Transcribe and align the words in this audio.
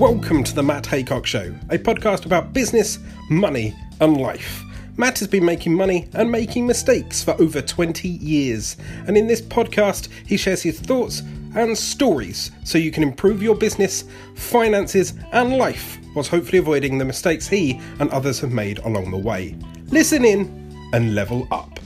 Welcome 0.00 0.44
to 0.44 0.54
the 0.54 0.62
Matt 0.62 0.84
Haycox 0.84 1.26
Show, 1.26 1.54
a 1.68 1.76
podcast 1.76 2.24
about 2.24 2.54
business, 2.54 3.00
money, 3.28 3.76
and 4.00 4.16
life. 4.16 4.64
Matt 4.96 5.18
has 5.18 5.28
been 5.28 5.44
making 5.44 5.74
money 5.74 6.08
and 6.14 6.32
making 6.32 6.66
mistakes 6.66 7.22
for 7.22 7.38
over 7.38 7.60
20 7.60 8.08
years, 8.08 8.78
and 9.06 9.18
in 9.18 9.26
this 9.26 9.42
podcast, 9.42 10.08
he 10.24 10.38
shares 10.38 10.62
his 10.62 10.80
thoughts 10.80 11.20
and 11.54 11.76
stories 11.76 12.50
so 12.64 12.78
you 12.78 12.90
can 12.90 13.02
improve 13.02 13.42
your 13.42 13.54
business, 13.54 14.04
finances, 14.36 15.12
and 15.32 15.58
life 15.58 15.98
whilst 16.14 16.30
hopefully 16.30 16.56
avoiding 16.56 16.96
the 16.96 17.04
mistakes 17.04 17.46
he 17.46 17.78
and 17.98 18.08
others 18.08 18.40
have 18.40 18.52
made 18.52 18.78
along 18.78 19.10
the 19.10 19.18
way. 19.18 19.54
Listen 19.88 20.24
in 20.24 20.90
and 20.94 21.14
level 21.14 21.46
up. 21.50 21.78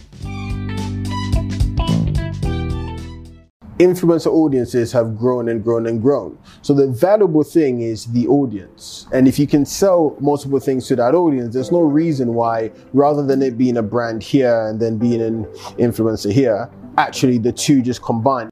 Influencer 3.79 4.29
audiences 4.29 4.93
have 4.93 5.18
grown 5.18 5.48
and 5.48 5.64
grown 5.64 5.87
and 5.88 6.01
grown. 6.01 6.38
So 6.62 6.73
the 6.74 6.87
valuable 6.87 7.42
thing 7.42 7.80
is 7.80 8.06
the 8.06 8.28
audience. 8.28 9.09
And 9.12 9.27
if 9.27 9.37
you 9.37 9.48
can 9.48 9.66
sell 9.66 10.16
multiple 10.20 10.60
things 10.60 10.87
to 10.88 10.97
that 10.97 11.12
audience, 11.14 11.55
there's 11.55 11.73
no 11.73 11.80
reason 11.80 12.34
why, 12.34 12.70
rather 12.92 13.27
than 13.27 13.42
it 13.42 13.59
being 13.59 13.77
a 13.78 13.83
brand 13.83 14.23
here 14.23 14.69
and 14.69 14.78
then 14.80 14.97
being 14.97 15.20
an 15.20 15.47
influencer 15.77 16.30
here, 16.30 16.70
actually 16.98 17.38
the 17.38 17.50
two 17.50 17.83
just 17.83 18.00
combine. 18.00 18.48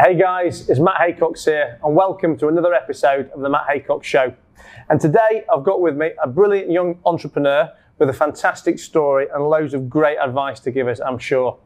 Hey 0.00 0.16
guys, 0.16 0.68
it's 0.70 0.78
Matt 0.78 1.00
Haycox 1.00 1.44
here, 1.44 1.80
and 1.82 1.96
welcome 1.96 2.38
to 2.38 2.46
another 2.46 2.72
episode 2.72 3.28
of 3.32 3.40
the 3.40 3.48
Matt 3.48 3.66
Haycox 3.68 4.04
Show. 4.04 4.32
And 4.88 5.00
today 5.00 5.44
I've 5.52 5.64
got 5.64 5.80
with 5.80 5.96
me 5.96 6.12
a 6.22 6.28
brilliant 6.28 6.70
young 6.70 7.00
entrepreneur 7.04 7.72
with 7.98 8.08
a 8.08 8.12
fantastic 8.12 8.78
story 8.78 9.26
and 9.32 9.48
loads 9.48 9.74
of 9.74 9.88
great 9.88 10.18
advice 10.18 10.60
to 10.60 10.70
give 10.70 10.86
us, 10.86 11.00
I'm 11.00 11.18
sure. 11.18 11.58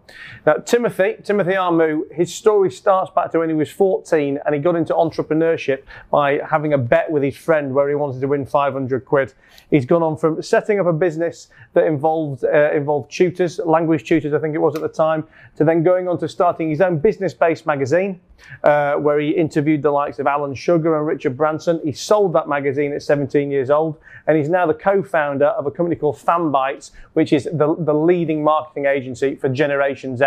Now, 0.46 0.54
Timothy, 0.54 1.16
Timothy 1.22 1.52
Armoo, 1.52 2.10
his 2.12 2.34
story 2.34 2.70
starts 2.70 3.10
back 3.14 3.30
to 3.32 3.38
when 3.38 3.48
he 3.48 3.54
was 3.54 3.70
14 3.70 4.38
and 4.44 4.54
he 4.54 4.60
got 4.60 4.76
into 4.76 4.94
entrepreneurship 4.94 5.82
by 6.10 6.40
having 6.48 6.72
a 6.72 6.78
bet 6.78 7.10
with 7.10 7.22
his 7.22 7.36
friend 7.36 7.74
where 7.74 7.88
he 7.88 7.94
wanted 7.94 8.20
to 8.20 8.28
win 8.28 8.46
500 8.46 9.04
quid. 9.04 9.34
He's 9.70 9.84
gone 9.84 10.02
on 10.02 10.16
from 10.16 10.42
setting 10.42 10.80
up 10.80 10.86
a 10.86 10.92
business 10.92 11.48
that 11.74 11.84
involved, 11.84 12.44
uh, 12.44 12.72
involved 12.72 13.10
tutors, 13.10 13.58
language 13.58 14.04
tutors, 14.04 14.32
I 14.32 14.38
think 14.38 14.54
it 14.54 14.58
was 14.58 14.74
at 14.74 14.82
the 14.82 14.88
time, 14.88 15.26
to 15.56 15.64
then 15.64 15.82
going 15.82 16.08
on 16.08 16.18
to 16.18 16.28
starting 16.28 16.70
his 16.70 16.80
own 16.80 16.98
business 16.98 17.34
based 17.34 17.66
magazine. 17.66 18.20
Uh, 18.64 18.94
where 18.96 19.20
he 19.20 19.30
interviewed 19.30 19.82
the 19.82 19.90
likes 19.90 20.18
of 20.18 20.26
Alan 20.26 20.54
Sugar 20.54 20.96
and 20.96 21.06
Richard 21.06 21.36
Branson. 21.36 21.80
He 21.84 21.92
sold 21.92 22.32
that 22.32 22.48
magazine 22.48 22.92
at 22.92 23.02
17 23.02 23.50
years 23.50 23.70
old, 23.70 23.98
and 24.26 24.36
he's 24.36 24.48
now 24.48 24.66
the 24.66 24.74
co-founder 24.74 25.46
of 25.46 25.66
a 25.66 25.70
company 25.70 25.96
called 25.96 26.18
Fanbytes, 26.22 26.90
which 27.14 27.32
is 27.32 27.44
the, 27.44 27.74
the 27.78 27.94
leading 27.94 28.42
marketing 28.44 28.86
agency 28.86 29.34
for 29.36 29.48
Generation 29.48 30.16
Z. 30.16 30.24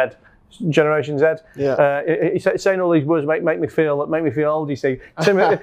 Generation 0.70 1.18
Z. 1.20 1.26
Yeah. 1.58 1.72
Uh, 1.74 2.58
saying 2.58 2.80
all 2.80 2.90
these 2.92 3.04
words 3.04 3.28
make, 3.28 3.44
make 3.44 3.60
me 3.60 3.68
feel 3.68 4.06
make 4.08 4.24
me 4.24 4.32
feel 4.32 4.50
old. 4.50 4.70
You 4.70 4.76
see, 4.78 5.00
Timothy, 5.22 5.58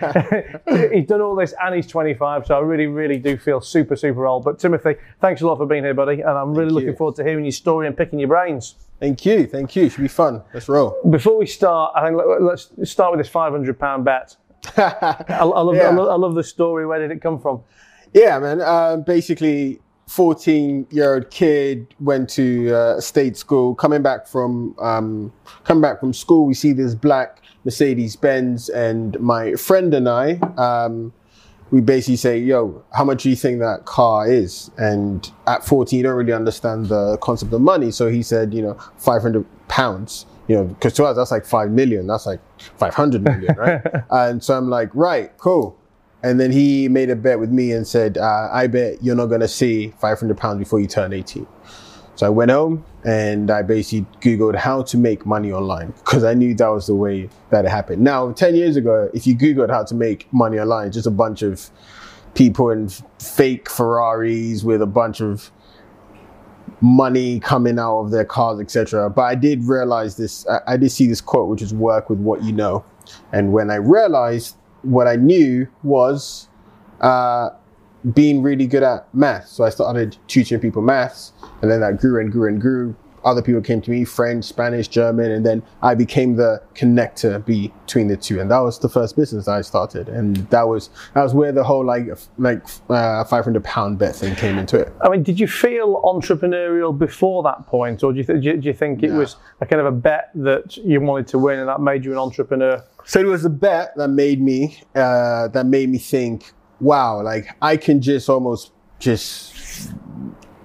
he's 0.94 1.06
done 1.06 1.20
all 1.22 1.34
this 1.34 1.54
and 1.62 1.74
he's 1.74 1.86
25, 1.86 2.46
so 2.46 2.56
I 2.56 2.58
really, 2.60 2.86
really 2.88 3.18
do 3.18 3.36
feel 3.38 3.60
super, 3.62 3.96
super 3.96 4.26
old. 4.26 4.44
But 4.44 4.58
Timothy, 4.58 4.96
thanks 5.20 5.40
a 5.40 5.46
lot 5.46 5.56
for 5.56 5.66
being 5.66 5.84
here, 5.84 5.94
buddy, 5.94 6.20
and 6.20 6.30
I'm 6.30 6.50
really 6.52 6.66
Thank 6.66 6.72
looking 6.74 6.88
you. 6.90 6.96
forward 6.96 7.16
to 7.16 7.24
hearing 7.24 7.44
your 7.44 7.52
story 7.52 7.86
and 7.86 7.96
picking 7.96 8.18
your 8.18 8.28
brains. 8.28 8.74
Thank 9.00 9.24
you, 9.24 9.46
thank 9.46 9.74
you. 9.76 9.84
It 9.86 9.92
Should 9.92 10.02
be 10.02 10.08
fun. 10.08 10.42
Let's 10.52 10.68
roll. 10.68 10.96
Before 11.08 11.38
we 11.38 11.46
start, 11.46 11.92
I 11.96 12.04
think 12.06 12.18
let- 12.18 12.42
let's 12.42 12.70
start 12.90 13.12
with 13.12 13.20
this 13.20 13.28
500 13.30 13.78
pound 13.78 14.04
bet. 14.04 14.36
I, 14.76 15.14
I, 15.28 15.44
love, 15.44 15.74
Yeah. 15.74 15.88
I, 15.88 15.92
love, 15.92 16.08
I 16.08 16.14
love 16.16 16.34
the 16.34 16.44
story. 16.44 16.86
Where 16.86 16.98
did 17.00 17.10
it 17.10 17.20
come 17.22 17.40
from? 17.40 17.62
Yeah, 18.12 18.38
man. 18.38 18.60
Um, 18.60 19.02
basically, 19.02 19.80
14 20.06 20.86
year 20.90 21.14
old 21.14 21.30
kid 21.30 21.94
went 22.00 22.28
to 22.30 22.74
uh, 22.74 23.00
state 23.00 23.36
school. 23.36 23.74
Coming 23.74 24.02
back 24.02 24.26
from 24.26 24.74
um, 24.80 25.32
coming 25.64 25.80
back 25.80 26.00
from 26.00 26.12
school, 26.12 26.46
we 26.46 26.54
see 26.54 26.72
this 26.72 26.94
black 26.94 27.42
Mercedes 27.64 28.16
Benz, 28.16 28.68
and 28.68 29.18
my 29.20 29.54
friend 29.54 29.94
and 29.94 30.08
I, 30.08 30.34
um, 30.58 31.12
we 31.70 31.80
basically 31.80 32.16
say, 32.16 32.38
"Yo, 32.38 32.84
how 32.92 33.04
much 33.04 33.22
do 33.22 33.30
you 33.30 33.36
think 33.36 33.60
that 33.60 33.84
car 33.84 34.30
is?" 34.30 34.70
And 34.76 35.30
at 35.46 35.64
14, 35.64 35.96
you 35.96 36.02
don't 36.02 36.16
really 36.16 36.32
understand 36.32 36.86
the 36.86 37.16
concept 37.18 37.52
of 37.52 37.60
money, 37.60 37.90
so 37.90 38.08
he 38.08 38.22
said, 38.22 38.52
"You 38.52 38.62
know, 38.62 38.78
500 38.98 39.46
pounds." 39.68 40.26
You 40.48 40.56
know, 40.56 40.64
because 40.64 40.92
to 40.94 41.04
us 41.04 41.16
that's 41.16 41.30
like 41.30 41.46
five 41.46 41.70
million. 41.70 42.08
That's 42.08 42.26
like 42.26 42.40
500 42.76 43.22
million, 43.22 43.54
right? 43.56 43.80
and 44.10 44.42
so 44.42 44.58
I'm 44.58 44.68
like, 44.68 44.90
"Right, 44.92 45.36
cool." 45.38 45.78
And 46.22 46.38
then 46.38 46.52
he 46.52 46.88
made 46.88 47.10
a 47.10 47.16
bet 47.16 47.40
with 47.40 47.50
me 47.50 47.72
and 47.72 47.86
said, 47.86 48.16
uh, 48.16 48.48
I 48.52 48.68
bet 48.68 49.02
you're 49.02 49.16
not 49.16 49.26
going 49.26 49.40
to 49.40 49.48
see 49.48 49.88
500 49.98 50.36
pounds 50.36 50.58
before 50.58 50.80
you 50.80 50.86
turn 50.86 51.12
18. 51.12 51.46
So 52.14 52.26
I 52.26 52.28
went 52.28 52.50
home 52.50 52.84
and 53.04 53.50
I 53.50 53.62
basically 53.62 54.06
Googled 54.20 54.54
how 54.54 54.82
to 54.82 54.96
make 54.96 55.26
money 55.26 55.50
online 55.50 55.92
because 55.98 56.22
I 56.24 56.34
knew 56.34 56.54
that 56.54 56.68
was 56.68 56.86
the 56.86 56.94
way 56.94 57.28
that 57.50 57.64
it 57.64 57.70
happened. 57.70 58.02
Now, 58.02 58.32
10 58.32 58.54
years 58.54 58.76
ago, 58.76 59.10
if 59.12 59.26
you 59.26 59.34
Googled 59.34 59.70
how 59.70 59.82
to 59.84 59.94
make 59.94 60.32
money 60.32 60.58
online, 60.58 60.92
just 60.92 61.06
a 61.06 61.10
bunch 61.10 61.42
of 61.42 61.70
people 62.34 62.70
in 62.70 62.88
fake 63.18 63.68
Ferraris 63.68 64.62
with 64.62 64.82
a 64.82 64.86
bunch 64.86 65.20
of 65.20 65.50
money 66.80 67.40
coming 67.40 67.78
out 67.78 68.00
of 68.00 68.10
their 68.10 68.24
cars, 68.24 68.60
etc. 68.60 69.08
But 69.08 69.22
I 69.22 69.34
did 69.34 69.64
realize 69.64 70.16
this, 70.16 70.46
I, 70.48 70.60
I 70.74 70.76
did 70.76 70.90
see 70.90 71.06
this 71.06 71.20
quote, 71.20 71.48
which 71.48 71.62
is 71.62 71.72
work 71.72 72.10
with 72.10 72.18
what 72.18 72.42
you 72.42 72.52
know. 72.52 72.84
And 73.32 73.52
when 73.52 73.70
I 73.70 73.76
realized 73.76 74.56
what 74.82 75.06
I 75.08 75.16
knew 75.16 75.68
was 75.82 76.48
uh, 77.00 77.50
being 78.14 78.42
really 78.42 78.66
good 78.66 78.82
at 78.82 79.12
math. 79.14 79.48
So 79.48 79.64
I 79.64 79.70
started 79.70 80.16
teaching 80.28 80.58
people 80.60 80.82
maths, 80.82 81.32
and 81.60 81.70
then 81.70 81.80
that 81.80 81.98
grew 81.98 82.20
and 82.20 82.30
grew 82.30 82.48
and 82.48 82.60
grew. 82.60 82.96
Other 83.24 83.40
people 83.40 83.60
came 83.60 83.80
to 83.82 83.90
me, 83.92 84.04
French, 84.04 84.44
Spanish, 84.46 84.88
German, 84.88 85.30
and 85.30 85.46
then 85.46 85.62
I 85.80 85.94
became 85.94 86.34
the 86.34 86.60
connector 86.74 87.44
between 87.44 88.08
the 88.08 88.16
two. 88.16 88.40
And 88.40 88.50
that 88.50 88.58
was 88.58 88.80
the 88.80 88.88
first 88.88 89.14
business 89.14 89.46
I 89.46 89.60
started. 89.60 90.08
And 90.08 90.38
that 90.50 90.66
was 90.66 90.90
that 91.14 91.22
was 91.22 91.32
where 91.32 91.52
the 91.52 91.62
whole 91.62 91.84
like 91.84 92.08
like 92.36 92.64
uh, 92.90 93.22
500 93.22 93.62
pound 93.62 94.00
bet 94.00 94.16
thing 94.16 94.34
came 94.34 94.58
into 94.58 94.76
it. 94.76 94.92
I 95.02 95.08
mean, 95.08 95.22
did 95.22 95.38
you 95.38 95.46
feel 95.46 96.02
entrepreneurial 96.02 96.98
before 96.98 97.44
that 97.44 97.64
point, 97.68 98.02
or 98.02 98.12
do 98.12 98.18
you, 98.18 98.24
th- 98.24 98.42
do 98.42 98.68
you, 98.68 98.72
think 98.72 99.04
it 99.04 99.12
was 99.12 99.36
a 99.60 99.66
kind 99.66 99.78
of 99.78 99.86
a 99.86 99.92
bet 99.92 100.30
that 100.34 100.76
you 100.78 101.00
wanted 101.00 101.28
to 101.28 101.38
win 101.38 101.60
and 101.60 101.68
that 101.68 101.80
made 101.80 102.04
you 102.04 102.10
an 102.10 102.18
entrepreneur? 102.18 102.82
So 103.04 103.20
it 103.20 103.26
was 103.26 103.44
a 103.44 103.50
bet 103.50 103.96
that 103.96 104.08
made 104.08 104.40
me 104.40 104.80
uh, 104.94 105.48
that 105.48 105.66
made 105.66 105.88
me 105.88 105.98
think, 105.98 106.52
wow, 106.80 107.22
like 107.22 107.48
I 107.60 107.76
can 107.76 108.00
just 108.00 108.28
almost 108.28 108.72
just 108.98 109.92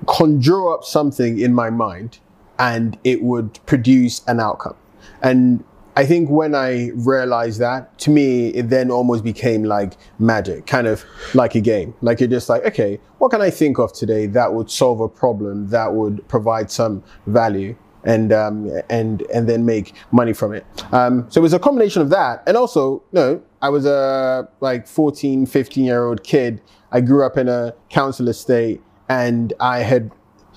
conjure 0.07 0.71
up 0.73 0.83
something 0.83 1.39
in 1.39 1.53
my 1.53 1.69
mind 1.69 2.19
and 2.59 2.97
it 3.03 3.21
would 3.23 3.59
produce 3.65 4.21
an 4.27 4.39
outcome. 4.39 4.75
And 5.21 5.63
I 5.95 6.05
think 6.05 6.29
when 6.29 6.53
I 6.53 6.91
realized 6.93 7.59
that, 7.59 7.97
to 7.99 8.11
me, 8.11 8.49
it 8.49 8.69
then 8.69 8.91
almost 8.91 9.23
became 9.23 9.63
like 9.63 9.93
magic, 10.19 10.67
kind 10.67 10.85
of 10.85 11.03
like 11.33 11.55
a 11.55 11.61
game. 11.61 11.95
Like 12.01 12.19
you're 12.19 12.29
just 12.29 12.49
like, 12.49 12.63
okay, 12.65 12.99
what 13.17 13.31
can 13.31 13.41
I 13.41 13.49
think 13.49 13.79
of 13.79 13.93
today 13.93 14.27
that 14.27 14.53
would 14.53 14.69
solve 14.69 15.01
a 15.01 15.09
problem, 15.09 15.69
that 15.69 15.93
would 15.93 16.27
provide 16.27 16.69
some 16.69 17.03
value? 17.25 17.75
And 18.07 18.31
um, 18.31 18.71
and 18.89 19.21
and 19.33 19.47
then 19.47 19.65
make 19.65 19.93
money 20.11 20.33
from 20.33 20.53
it. 20.53 20.65
Um, 20.91 21.29
so 21.29 21.39
it 21.39 21.43
was 21.43 21.53
a 21.53 21.59
combination 21.59 22.01
of 22.01 22.09
that, 22.09 22.41
and 22.47 22.57
also, 22.57 23.03
no, 23.11 23.41
I 23.61 23.69
was 23.69 23.85
a 23.85 24.47
like 24.61 24.87
14, 24.87 25.45
15 25.45 25.83
year 25.83 26.05
old 26.05 26.23
kid. 26.23 26.61
I 26.91 27.01
grew 27.01 27.25
up 27.25 27.37
in 27.37 27.49
a 27.49 27.75
council 27.89 28.29
estate, 28.29 28.81
and 29.09 29.53
I 29.59 29.79
had 29.79 30.11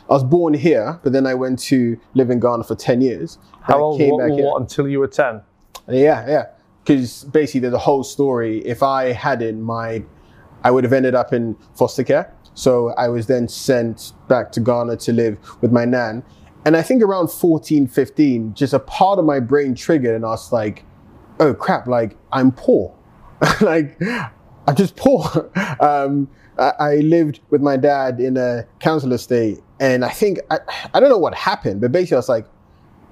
I 0.09 0.15
was 0.15 0.25
born 0.25 0.55
here, 0.55 0.99
but 1.03 1.13
then 1.13 1.27
I 1.27 1.35
went 1.35 1.59
to 1.71 1.99
live 2.15 2.31
in 2.31 2.41
Ghana 2.41 2.65
for 2.65 2.77
ten 2.77 3.01
years. 3.01 3.39
How 3.63 3.79
I 3.79 3.81
old 3.81 3.99
came 3.99 4.13
what, 4.13 4.29
back 4.29 4.39
what, 4.39 4.61
until 4.61 4.89
you 4.89 5.01
were 5.01 5.07
10? 5.07 5.43
Yeah, 5.89 6.27
yeah. 6.29 6.47
Because 6.83 7.25
basically, 7.25 7.61
there's 7.61 7.75
a 7.75 7.79
whole 7.79 8.03
story. 8.03 8.59
If 8.65 8.83
I 8.83 9.13
hadn't, 9.13 9.61
my, 9.61 10.03
I 10.65 10.71
would 10.71 10.85
have 10.85 10.93
ended 10.93 11.15
up 11.15 11.33
in 11.33 11.57
foster 11.75 12.03
care. 12.05 12.35
So 12.55 12.91
I 12.91 13.09
was 13.09 13.27
then 13.27 13.49
sent 13.49 14.13
back 14.29 14.51
to 14.53 14.61
Ghana 14.61 14.97
to 14.99 15.13
live 15.13 15.39
with 15.61 15.73
my 15.73 15.85
nan. 15.85 16.23
And 16.65 16.77
I 16.77 16.83
think 16.83 17.03
around 17.03 17.29
14, 17.29 17.87
15, 17.87 18.55
just 18.55 18.73
a 18.73 18.79
part 18.79 19.19
of 19.19 19.25
my 19.25 19.41
brain 19.41 19.75
triggered, 19.75 20.15
and 20.15 20.25
I 20.25 20.31
was 20.31 20.53
like, 20.53 20.85
oh 21.39 21.55
crap, 21.55 21.87
like 21.87 22.17
I'm 22.33 22.53
poor. 22.53 22.95
like, 23.61 24.01
I'm 24.03 24.77
just 24.77 24.97
poor. 24.97 25.51
um, 25.81 26.29
I, 26.59 26.73
I 26.79 26.95
lived 26.97 27.41
with 27.51 27.63
my 27.63 27.77
dad 27.77 28.21
in 28.21 28.37
a 28.37 28.67
council 28.79 29.13
estate. 29.13 29.59
And 29.81 30.05
I 30.05 30.11
think, 30.11 30.39
I, 30.51 30.59
I 30.93 31.01
don't 31.01 31.09
know 31.09 31.19
what 31.19 31.35
happened, 31.35 31.81
but 31.81 31.91
basically, 31.91 32.17
I 32.17 32.19
was 32.19 32.29
like, 32.29 32.47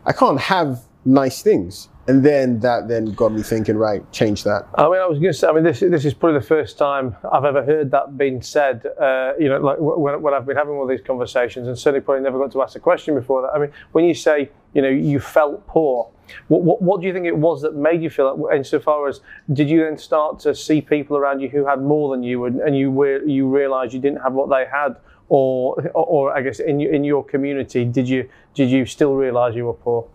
I 0.05 0.13
can't 0.13 0.39
have 0.39 0.83
nice 1.05 1.43
things. 1.43 1.89
And 2.09 2.25
then 2.25 2.59
that 2.61 2.89
then 2.89 3.13
got 3.13 3.33
me 3.33 3.43
thinking, 3.43 3.77
right, 3.77 4.03
change 4.13 4.43
that. 4.45 4.67
I 4.75 4.85
mean, 4.85 4.99
I 4.99 5.07
was 5.07 5.19
going 5.19 5.31
to 5.31 5.39
say, 5.39 5.47
I 5.47 5.53
mean, 5.53 5.63
this, 5.63 5.81
this 5.81 6.07
is 6.07 6.15
probably 6.15 6.41
the 6.41 6.47
first 6.47 6.79
time 6.79 7.15
I've 7.31 7.45
ever 7.45 7.63
heard 7.63 7.91
that 7.91 8.17
being 8.17 8.41
said, 8.41 8.87
uh, 8.99 9.35
you 9.39 9.51
know, 9.51 9.59
like 9.59 9.77
when, 9.79 10.23
when 10.23 10.33
I've 10.33 10.47
been 10.47 10.57
having 10.57 10.73
all 10.75 10.87
these 10.87 11.03
conversations 11.03 11.69
and 11.69 11.79
certainly 11.79 12.01
probably 12.01 12.23
never 12.25 12.39
got 12.39 12.51
to 12.53 12.63
ask 12.63 12.77
a 12.77 12.81
question 12.81 13.15
before 13.15 13.43
that. 13.43 13.51
I 13.55 13.59
mean, 13.59 13.73
when 13.93 14.07
you 14.07 14.15
say, 14.15 14.51
you 14.73 14.81
know, 14.81 14.89
you 14.89 15.21
felt 15.21 15.67
poor, 15.67 16.11
what, 16.49 16.63
what, 16.63 16.83
what 16.83 17.01
do 17.01 17.07
you 17.07 17.13
think 17.13 17.27
it 17.27 17.37
was 17.37 17.63
that 17.63 17.75
made 17.75 18.03
you 18.03 18.11
feel 18.11 18.37
that? 18.37 18.57
Insofar 18.57 19.09
as, 19.09 19.21
did 19.53 19.69
you 19.71 19.85
then 19.85 19.99
start 19.99 20.39
to 20.41 20.55
see 20.55 20.81
people 20.81 21.17
around 21.17 21.41
you 21.41 21.49
who 21.49 21.67
had 21.67 21.81
more 21.83 22.15
than 22.15 22.23
you 22.23 22.45
and, 22.47 22.61
and 22.61 22.77
you, 22.77 22.91
were, 22.91 23.23
you 23.25 23.49
realised 23.49 23.93
you 23.95 24.01
didn't 24.01 24.21
have 24.23 24.33
what 24.33 24.49
they 24.51 24.65
had? 24.71 24.97
Or, 25.31 25.77
or, 25.93 26.07
or 26.07 26.37
I 26.37 26.41
guess 26.41 26.59
in, 26.59 26.81
your- 26.81 26.93
in 26.95 27.05
your 27.05 27.23
community, 27.23 27.85
did 27.85 28.09
you, 28.09 28.29
did 28.55 28.71
you 28.71 28.87
still 28.87 29.15
realise 29.15 29.55
you 29.55 29.67
were 29.67 29.75
poor? 29.75 30.09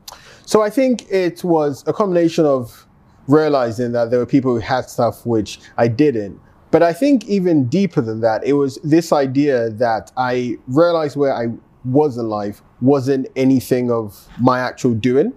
So 0.45 0.62
I 0.63 0.71
think 0.71 1.06
it 1.12 1.44
was 1.44 1.83
a 1.86 1.94
combination 1.94 2.45
of 2.45 2.88
realizing 3.27 3.92
that 3.92 4.10
there 4.10 4.19
were 4.19 4.25
people 4.25 4.54
who 4.54 4.60
had 4.60 4.89
stuff 4.89 5.24
which 5.25 5.60
I 5.77 5.88
didn't. 5.88 6.39
But 6.71 6.81
I 6.81 6.94
think 6.94 7.25
even 7.27 7.65
deeper 7.68 8.01
than 8.01 8.21
that, 8.21 8.44
it 8.44 8.54
was 8.54 8.80
this 8.83 9.13
idea 9.13 9.69
that 9.69 10.12
I 10.18 10.57
realized 10.68 11.15
where 11.15 11.31
I 11.33 11.50
was 11.86 12.18
in 12.18 12.27
life 12.27 12.63
wasn't 12.81 13.27
anything 13.36 13.92
of 13.92 14.27
my 14.42 14.60
actual 14.60 14.95
doing. 14.95 15.33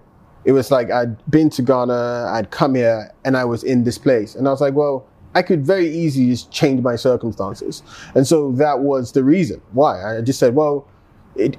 It 0.47 0.53
was 0.53 0.71
like 0.71 0.91
I'd 0.91 1.31
been 1.31 1.51
to 1.51 1.63
Ghana, 1.63 2.31
I'd 2.33 2.51
come 2.51 2.77
here, 2.77 3.13
and 3.25 3.37
I 3.37 3.45
was 3.45 3.65
in 3.65 3.85
this 3.85 3.99
place. 3.99 4.37
And 4.37 4.47
I 4.47 4.53
was 4.53 4.61
like, 4.61 4.75
well, 4.75 5.07
I 5.35 5.43
could 5.43 5.67
very 5.67 5.91
easily 5.91 6.31
just 6.31 6.51
change 6.51 6.81
my 6.83 6.97
circumstances. 6.97 7.83
And 8.15 8.27
so 8.27 8.53
that 8.53 8.81
was 8.81 9.13
the 9.13 9.23
reason 9.23 9.61
why. 9.73 10.17
I 10.17 10.23
just 10.23 10.39
said, 10.39 10.55
well, 10.55 10.89
it, 11.35 11.59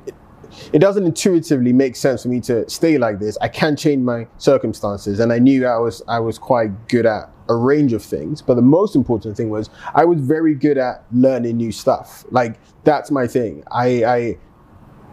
it 0.73 0.79
doesn't 0.79 1.05
intuitively 1.05 1.73
make 1.73 1.95
sense 1.95 2.23
for 2.23 2.29
me 2.29 2.39
to 2.41 2.67
stay 2.69 2.97
like 2.97 3.19
this. 3.19 3.37
I 3.41 3.49
can 3.49 3.75
change 3.75 4.03
my 4.03 4.25
circumstances, 4.37 5.19
and 5.19 5.33
I 5.33 5.39
knew 5.39 5.67
I 5.67 5.77
was 5.77 6.01
I 6.07 6.19
was 6.19 6.39
quite 6.39 6.87
good 6.87 7.05
at 7.05 7.29
a 7.49 7.55
range 7.55 7.93
of 7.93 8.01
things. 8.01 8.41
But 8.41 8.55
the 8.55 8.61
most 8.61 8.95
important 8.95 9.37
thing 9.37 9.49
was 9.49 9.69
I 9.93 10.05
was 10.05 10.21
very 10.21 10.55
good 10.55 10.77
at 10.77 11.03
learning 11.11 11.57
new 11.57 11.71
stuff. 11.71 12.25
Like 12.31 12.57
that's 12.83 13.11
my 13.11 13.27
thing. 13.27 13.63
I 13.71 13.87
I 14.05 14.37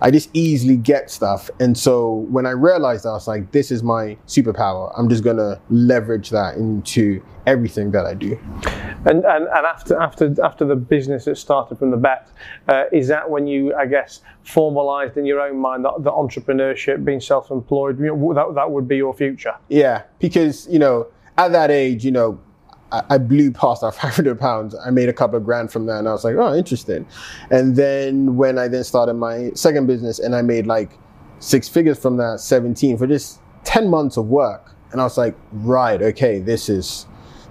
I 0.01 0.11
just 0.11 0.31
easily 0.35 0.77
get 0.77 1.11
stuff, 1.11 1.51
and 1.61 1.77
so 1.77 2.27
when 2.31 2.47
I 2.47 2.51
realized 2.51 3.05
that, 3.05 3.11
I 3.11 3.13
was 3.13 3.29
like, 3.29 3.53
this 3.53 3.71
is 3.71 3.83
my 3.83 4.17
superpower. 4.27 4.93
I'm 4.97 5.09
just 5.09 5.25
gonna 5.25 5.61
leverage 5.71 6.31
that 6.31 6.57
into 6.57 7.23
everything 7.47 7.91
that 7.93 8.07
I 8.07 8.15
do. 8.15 8.39
And, 9.07 9.25
and, 9.25 9.47
and 9.47 9.67
after 9.67 10.01
after 10.01 10.35
after 10.43 10.65
the 10.65 10.77
business 10.77 11.27
that 11.27 11.37
started 11.37 11.79
from 11.79 11.91
the 11.91 11.97
bet, 11.97 12.29
uh, 12.69 12.85
is 12.93 13.09
that 13.09 13.29
when 13.29 13.47
you, 13.47 13.75
I 13.75 13.87
guess, 13.87 14.21
formalised 14.45 15.17
in 15.17 15.27
your 15.27 15.41
own 15.41 15.59
mind 15.59 15.85
that 15.85 15.93
the 15.99 16.11
entrepreneurship, 16.11 17.05
being 17.05 17.21
self-employed, 17.21 17.99
you 17.99 18.17
know, 18.17 18.35
that 18.35 18.55
that 18.55 18.71
would 18.71 18.89
be 18.89 18.97
your 18.97 19.15
future? 19.15 19.55
Yeah, 19.69 20.03
because 20.19 20.67
you 20.69 20.79
know, 20.79 21.07
at 21.37 21.53
that 21.53 21.71
age, 21.71 22.05
you 22.05 22.13
know, 22.13 22.41
I, 23.09 23.19
blew 23.19 23.51
past 23.51 23.83
our 23.83 23.93
500 24.05 24.39
pounds. 24.39 24.75
I 24.85 24.91
made 24.91 25.09
a 25.09 25.13
couple 25.13 25.37
of 25.37 25.45
grand 25.45 25.73
from 25.73 25.87
that, 25.87 25.99
and 25.99 26.09
I 26.09 26.13
was 26.13 26.25
like, 26.25 26.37
oh, 26.37 26.55
interesting. 26.55 27.07
And 27.51 27.77
then 27.77 28.37
when 28.37 28.59
I 28.59 28.69
then 28.69 28.85
started 28.85 29.15
my 29.15 29.51
second 29.55 29.87
business, 29.87 30.19
and 30.19 30.35
I 30.35 30.43
made 30.43 30.67
like 30.67 30.91
six 31.39 31.69
figures 31.69 31.99
from 31.99 32.17
that, 32.19 32.41
17 32.41 32.99
for 32.99 33.07
just 33.07 33.41
10 33.65 33.89
months 33.89 34.17
of 34.17 34.27
work, 34.27 34.75
and 34.93 35.01
I 35.01 35.05
was 35.05 35.19
like, 35.19 35.35
right, 35.53 36.01
okay, 36.01 36.39
this 36.39 36.69
is 36.69 37.07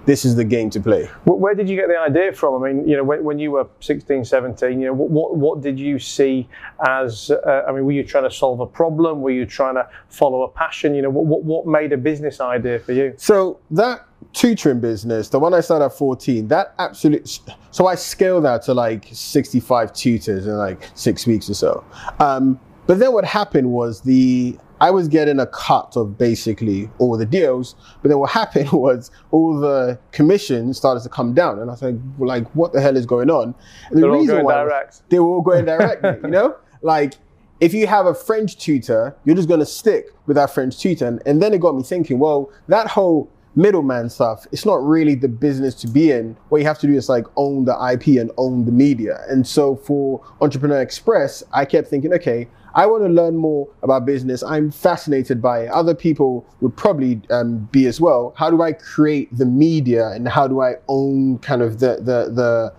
this 0.06 0.24
is 0.24 0.36
the 0.36 0.44
game 0.44 0.70
to 0.70 0.80
play. 0.80 1.08
Where 1.24 1.54
did 1.54 1.68
you 1.68 1.76
get 1.76 1.88
the 1.88 1.98
idea 1.98 2.32
from? 2.32 2.62
I 2.62 2.72
mean, 2.72 2.86
you 2.86 2.96
know, 2.96 3.04
when, 3.04 3.24
when 3.24 3.38
you 3.38 3.52
were 3.52 3.66
16, 3.80 4.24
17, 4.24 4.80
you 4.80 4.86
know, 4.86 4.92
what, 4.92 5.36
what 5.36 5.60
did 5.62 5.78
you 5.78 5.98
see 5.98 6.48
as, 6.86 7.30
uh, 7.30 7.64
I 7.66 7.72
mean, 7.72 7.86
were 7.86 7.92
you 7.92 8.04
trying 8.04 8.24
to 8.24 8.30
solve 8.30 8.60
a 8.60 8.66
problem? 8.66 9.22
Were 9.22 9.30
you 9.30 9.46
trying 9.46 9.76
to 9.76 9.88
follow 10.08 10.42
a 10.42 10.48
passion? 10.48 10.94
You 10.94 11.02
know, 11.02 11.10
what, 11.10 11.42
what 11.44 11.66
made 11.66 11.92
a 11.92 11.96
business 11.96 12.40
idea 12.40 12.78
for 12.78 12.92
you? 12.92 13.14
So 13.16 13.60
that 13.70 14.06
tutoring 14.32 14.80
business, 14.80 15.28
the 15.28 15.38
one 15.38 15.54
I 15.54 15.60
started 15.60 15.86
at 15.86 15.92
14, 15.92 16.48
that 16.48 16.74
absolutely, 16.78 17.30
so 17.70 17.86
I 17.86 17.94
scaled 17.94 18.44
that 18.44 18.62
to 18.62 18.74
like 18.74 19.08
65 19.12 19.92
tutors 19.92 20.46
in 20.46 20.56
like 20.56 20.90
six 20.94 21.26
weeks 21.26 21.48
or 21.50 21.54
so. 21.54 21.84
Um, 22.20 22.58
but 22.86 22.98
then 22.98 23.12
what 23.12 23.24
happened 23.24 23.70
was 23.70 24.02
the 24.02 24.58
I 24.80 24.90
was 24.90 25.08
getting 25.08 25.38
a 25.40 25.46
cut 25.46 25.96
of 25.96 26.18
basically 26.18 26.90
all 26.98 27.16
the 27.16 27.24
deals, 27.24 27.76
but 28.02 28.08
then 28.08 28.18
what 28.18 28.30
happened 28.42 28.72
was 28.72 29.10
all 29.30 29.58
the 29.58 29.98
commissions 30.12 30.76
started 30.76 31.02
to 31.04 31.08
come 31.08 31.32
down, 31.32 31.58
and 31.58 31.70
I 31.70 31.72
was 31.72 31.82
like, 31.82 31.94
like 32.18 32.48
what 32.54 32.72
the 32.72 32.80
hell 32.80 32.96
is 32.96 33.06
going 33.06 33.30
on? 33.30 33.54
And 33.90 33.96
the 33.96 34.02
They're 34.02 34.10
reason 34.10 34.30
all 34.30 34.42
going 34.42 34.44
why 34.44 34.54
direct. 34.54 35.08
they 35.10 35.18
were 35.18 35.26
all 35.26 35.42
going 35.42 35.64
direct, 35.64 36.04
you 36.24 36.30
know, 36.30 36.56
like 36.82 37.14
if 37.60 37.72
you 37.72 37.86
have 37.86 38.06
a 38.06 38.14
French 38.14 38.58
tutor, 38.58 39.16
you're 39.24 39.36
just 39.36 39.48
going 39.48 39.60
to 39.60 39.66
stick 39.66 40.06
with 40.26 40.34
that 40.36 40.52
French 40.52 40.78
tutor, 40.78 41.06
and, 41.06 41.22
and 41.24 41.40
then 41.40 41.54
it 41.54 41.60
got 41.60 41.74
me 41.76 41.82
thinking, 41.82 42.18
well, 42.18 42.50
that 42.68 42.88
whole 42.88 43.30
middleman 43.56 44.10
stuff, 44.10 44.46
it's 44.52 44.64
not 44.64 44.84
really 44.84 45.14
the 45.14 45.28
business 45.28 45.74
to 45.76 45.86
be 45.86 46.10
in. 46.10 46.36
What 46.48 46.58
you 46.58 46.66
have 46.66 46.78
to 46.80 46.86
do 46.86 46.94
is 46.94 47.08
like 47.08 47.26
own 47.36 47.64
the 47.64 47.74
IP 47.92 48.20
and 48.20 48.30
own 48.36 48.64
the 48.64 48.72
media. 48.72 49.20
And 49.28 49.46
so 49.46 49.76
for 49.76 50.20
Entrepreneur 50.40 50.80
Express, 50.80 51.42
I 51.52 51.64
kept 51.64 51.88
thinking, 51.88 52.12
okay, 52.14 52.48
I 52.74 52.86
want 52.86 53.04
to 53.04 53.08
learn 53.08 53.36
more 53.36 53.68
about 53.82 54.04
business. 54.04 54.42
I'm 54.42 54.70
fascinated 54.70 55.40
by 55.40 55.64
it. 55.64 55.68
Other 55.68 55.94
people 55.94 56.44
would 56.60 56.76
probably 56.76 57.20
um, 57.30 57.68
be 57.70 57.86
as 57.86 58.00
well. 58.00 58.34
How 58.36 58.50
do 58.50 58.62
I 58.62 58.72
create 58.72 59.36
the 59.36 59.46
media 59.46 60.08
and 60.08 60.28
how 60.28 60.48
do 60.48 60.60
I 60.60 60.74
own 60.88 61.38
kind 61.38 61.62
of 61.62 61.78
the 61.78 61.96
the 61.96 62.30
the 62.32 62.72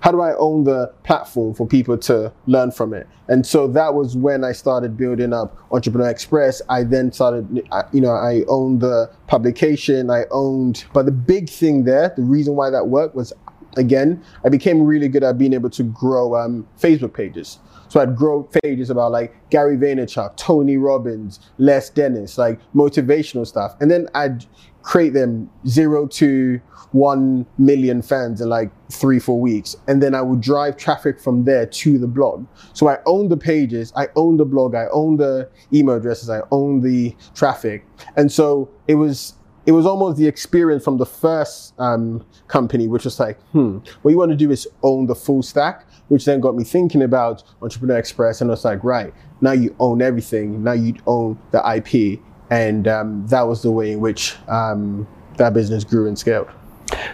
how 0.00 0.12
do 0.12 0.20
I 0.20 0.36
own 0.36 0.64
the 0.64 0.92
platform 1.02 1.54
for 1.54 1.66
people 1.66 1.98
to 1.98 2.32
learn 2.46 2.70
from 2.70 2.94
it? 2.94 3.06
And 3.28 3.46
so 3.46 3.66
that 3.68 3.94
was 3.94 4.16
when 4.16 4.44
I 4.44 4.52
started 4.52 4.96
building 4.96 5.32
up 5.32 5.56
Entrepreneur 5.72 6.08
Express. 6.08 6.62
I 6.68 6.84
then 6.84 7.12
started, 7.12 7.68
you 7.92 8.00
know, 8.00 8.12
I 8.12 8.44
owned 8.48 8.80
the 8.80 9.10
publication, 9.26 10.10
I 10.10 10.24
owned, 10.30 10.84
but 10.92 11.04
the 11.06 11.12
big 11.12 11.50
thing 11.50 11.84
there, 11.84 12.12
the 12.16 12.22
reason 12.22 12.54
why 12.54 12.70
that 12.70 12.88
worked 12.88 13.14
was, 13.14 13.32
again, 13.76 14.22
I 14.44 14.48
became 14.48 14.82
really 14.82 15.08
good 15.08 15.24
at 15.24 15.36
being 15.36 15.52
able 15.52 15.70
to 15.70 15.82
grow 15.82 16.36
um, 16.36 16.66
Facebook 16.80 17.12
pages. 17.12 17.58
So 17.88 18.00
I'd 18.00 18.16
grow 18.16 18.42
pages 18.62 18.90
about 18.90 19.12
like 19.12 19.34
Gary 19.50 19.76
Vaynerchuk, 19.76 20.36
Tony 20.36 20.76
Robbins, 20.76 21.40
Les 21.58 21.90
Dennis, 21.90 22.38
like 22.38 22.60
motivational 22.74 23.46
stuff. 23.46 23.76
And 23.80 23.90
then 23.90 24.08
I'd 24.14 24.44
create 24.82 25.12
them 25.12 25.50
zero 25.66 26.06
to 26.06 26.60
one 26.92 27.44
million 27.58 28.00
fans 28.00 28.40
in 28.40 28.48
like 28.48 28.70
three, 28.90 29.18
four 29.18 29.40
weeks. 29.40 29.76
And 29.86 30.02
then 30.02 30.14
I 30.14 30.22
would 30.22 30.40
drive 30.40 30.76
traffic 30.76 31.20
from 31.20 31.44
there 31.44 31.66
to 31.66 31.98
the 31.98 32.06
blog. 32.06 32.46
So 32.72 32.88
I 32.88 32.98
own 33.04 33.28
the 33.28 33.36
pages, 33.36 33.92
I 33.96 34.08
own 34.16 34.38
the 34.38 34.46
blog, 34.46 34.74
I 34.74 34.86
own 34.92 35.16
the 35.16 35.50
email 35.72 35.96
addresses, 35.96 36.30
I 36.30 36.40
own 36.50 36.80
the 36.80 37.14
traffic. 37.34 37.86
And 38.16 38.32
so 38.32 38.70
it 38.86 38.94
was 38.94 39.34
it 39.68 39.72
was 39.72 39.84
almost 39.84 40.16
the 40.16 40.26
experience 40.26 40.82
from 40.82 40.96
the 40.96 41.06
first 41.06 41.74
um, 41.78 42.24
company, 42.48 42.88
which 42.88 43.04
was 43.04 43.20
like, 43.20 43.38
hmm, 43.52 43.78
what 44.02 44.10
you 44.10 44.18
want 44.18 44.30
to 44.30 44.36
do 44.36 44.50
is 44.50 44.66
own 44.82 45.06
the 45.06 45.14
full 45.14 45.42
stack 45.42 45.84
which 46.08 46.24
then 46.24 46.40
got 46.40 46.56
me 46.56 46.64
thinking 46.64 47.02
about 47.02 47.42
Entrepreneur 47.62 47.98
Express. 47.98 48.40
And 48.40 48.50
I 48.50 48.52
was 48.52 48.64
like, 48.64 48.82
right, 48.82 49.12
now 49.40 49.52
you 49.52 49.74
own 49.78 50.02
everything. 50.02 50.64
Now 50.64 50.72
you 50.72 50.94
own 51.06 51.38
the 51.50 51.62
IP. 51.76 52.20
And 52.50 52.88
um, 52.88 53.26
that 53.28 53.42
was 53.42 53.62
the 53.62 53.70
way 53.70 53.92
in 53.92 54.00
which 54.00 54.36
um, 54.48 55.06
that 55.36 55.52
business 55.52 55.84
grew 55.84 56.08
and 56.08 56.18
scaled. 56.18 56.48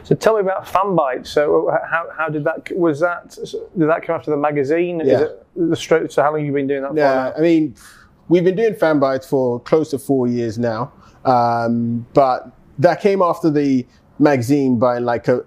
So 0.05 0.15
tell 0.15 0.35
me 0.35 0.41
about 0.41 0.65
Fanbyte. 0.65 1.27
So 1.27 1.69
uh, 1.69 1.79
how, 1.91 2.09
how 2.17 2.29
did 2.29 2.45
that 2.45 2.71
was 2.77 3.01
that 3.01 3.37
did 3.77 3.89
that 3.89 4.05
come 4.05 4.15
after 4.15 4.31
the 4.31 4.37
magazine? 4.37 5.01
Yeah. 5.05 5.15
Is 5.15 5.21
it 5.23 5.47
the 5.57 5.77
straight, 5.77 6.13
so 6.13 6.23
how 6.23 6.31
long 6.31 6.39
have 6.39 6.47
you 6.47 6.53
been 6.53 6.69
doing 6.69 6.83
that 6.83 6.95
yeah? 6.97 7.33
I 7.37 7.41
mean, 7.41 7.75
we've 8.29 8.45
been 8.45 8.55
doing 8.55 8.75
Fanbyte 8.75 9.25
for 9.25 9.59
close 9.61 9.91
to 9.91 9.99
four 9.99 10.29
years 10.29 10.59
now. 10.59 10.93
Um, 11.25 12.07
but 12.15 12.51
that 12.79 13.01
came 13.01 13.23
after 13.23 13.51
the 13.51 13.87
magazine 14.19 14.79
by 14.79 14.99
like 14.99 15.27
a 15.27 15.43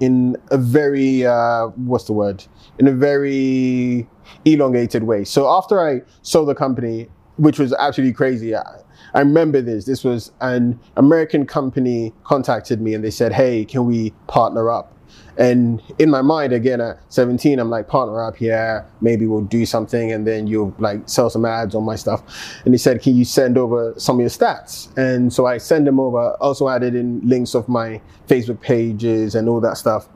in 0.00 0.36
a 0.50 0.58
very 0.58 1.24
uh, 1.24 1.66
what's 1.76 2.04
the 2.04 2.12
word 2.12 2.44
in 2.78 2.88
a 2.88 2.92
very 2.92 4.08
elongated 4.44 5.04
way. 5.04 5.24
So 5.24 5.48
after 5.48 5.86
I 5.86 6.02
sold 6.22 6.48
the 6.48 6.54
company, 6.54 7.08
which 7.36 7.58
was 7.58 7.72
absolutely 7.74 8.14
crazy, 8.14 8.56
I, 8.56 8.80
I 9.14 9.20
remember 9.20 9.60
this. 9.60 9.84
This 9.84 10.04
was 10.04 10.32
an 10.40 10.78
American 10.96 11.46
company 11.46 12.12
contacted 12.24 12.80
me 12.80 12.94
and 12.94 13.04
they 13.04 13.10
said, 13.10 13.32
"Hey, 13.32 13.64
can 13.64 13.86
we 13.86 14.10
partner 14.26 14.70
up?" 14.70 14.97
And 15.38 15.80
in 16.00 16.10
my 16.10 16.20
mind, 16.20 16.52
again 16.52 16.80
at 16.80 16.98
17, 17.10 17.60
I'm 17.60 17.70
like, 17.70 17.86
partner 17.86 18.20
up, 18.22 18.40
yeah, 18.40 18.84
maybe 19.00 19.24
we'll 19.24 19.42
do 19.42 19.64
something 19.64 20.10
and 20.10 20.26
then 20.26 20.48
you'll 20.48 20.74
like 20.78 21.08
sell 21.08 21.30
some 21.30 21.44
ads 21.44 21.76
on 21.76 21.84
my 21.84 21.94
stuff. 21.94 22.22
And 22.64 22.74
he 22.74 22.78
said, 22.78 23.00
can 23.00 23.16
you 23.16 23.24
send 23.24 23.56
over 23.56 23.94
some 23.96 24.16
of 24.16 24.20
your 24.20 24.30
stats? 24.30 24.94
And 24.98 25.32
so 25.32 25.46
I 25.46 25.58
send 25.58 25.86
them 25.86 26.00
over, 26.00 26.32
also 26.40 26.68
added 26.68 26.96
in 26.96 27.20
links 27.26 27.54
of 27.54 27.68
my 27.68 28.00
Facebook 28.26 28.60
pages 28.60 29.36
and 29.36 29.48
all 29.48 29.60
that 29.60 29.76
stuff. 29.76 30.08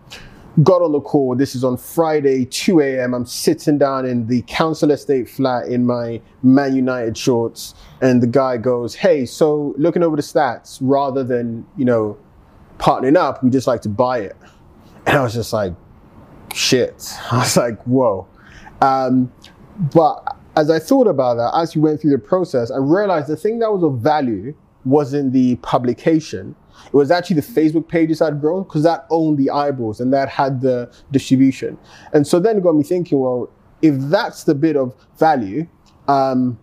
Got 0.64 0.82
on 0.82 0.90
the 0.90 1.00
call. 1.00 1.36
This 1.36 1.54
is 1.54 1.62
on 1.62 1.76
Friday, 1.76 2.44
2 2.44 2.80
a.m. 2.80 3.14
I'm 3.14 3.24
sitting 3.24 3.78
down 3.78 4.04
in 4.04 4.26
the 4.26 4.42
council 4.42 4.90
estate 4.90 5.30
flat 5.30 5.68
in 5.68 5.86
my 5.86 6.20
Man 6.42 6.76
United 6.76 7.16
shorts. 7.16 7.74
And 8.02 8.22
the 8.22 8.26
guy 8.26 8.58
goes, 8.58 8.94
Hey, 8.94 9.24
so 9.24 9.72
looking 9.78 10.02
over 10.02 10.14
the 10.14 10.20
stats, 10.20 10.78
rather 10.82 11.24
than, 11.24 11.64
you 11.78 11.86
know, 11.86 12.18
partnering 12.76 13.16
up, 13.16 13.42
we 13.42 13.48
just 13.48 13.66
like 13.66 13.80
to 13.82 13.88
buy 13.88 14.18
it. 14.18 14.36
And 15.06 15.16
I 15.18 15.22
was 15.22 15.34
just 15.34 15.52
like, 15.52 15.74
shit. 16.54 17.16
I 17.30 17.38
was 17.38 17.56
like, 17.56 17.82
whoa. 17.84 18.26
Um, 18.80 19.32
but 19.94 20.36
as 20.56 20.70
I 20.70 20.78
thought 20.78 21.06
about 21.06 21.36
that, 21.36 21.52
as 21.56 21.74
you 21.74 21.80
went 21.80 22.00
through 22.00 22.10
the 22.10 22.18
process, 22.18 22.70
I 22.70 22.76
realized 22.78 23.28
the 23.28 23.36
thing 23.36 23.58
that 23.60 23.72
was 23.72 23.82
of 23.82 24.00
value 24.00 24.54
wasn't 24.84 25.32
the 25.32 25.56
publication. 25.56 26.54
It 26.86 26.94
was 26.94 27.10
actually 27.10 27.36
the 27.36 27.46
Facebook 27.46 27.88
pages 27.88 28.20
I'd 28.20 28.40
grown 28.40 28.64
because 28.64 28.82
that 28.82 29.06
owned 29.10 29.38
the 29.38 29.50
eyeballs 29.50 30.00
and 30.00 30.12
that 30.12 30.28
had 30.28 30.60
the 30.60 30.92
distribution. 31.10 31.78
And 32.12 32.26
so 32.26 32.40
then 32.40 32.58
it 32.58 32.62
got 32.62 32.74
me 32.74 32.82
thinking, 32.82 33.20
well, 33.20 33.50
if 33.80 33.94
that's 33.96 34.44
the 34.44 34.54
bit 34.54 34.76
of 34.76 34.94
value, 35.18 35.66
um, 36.08 36.58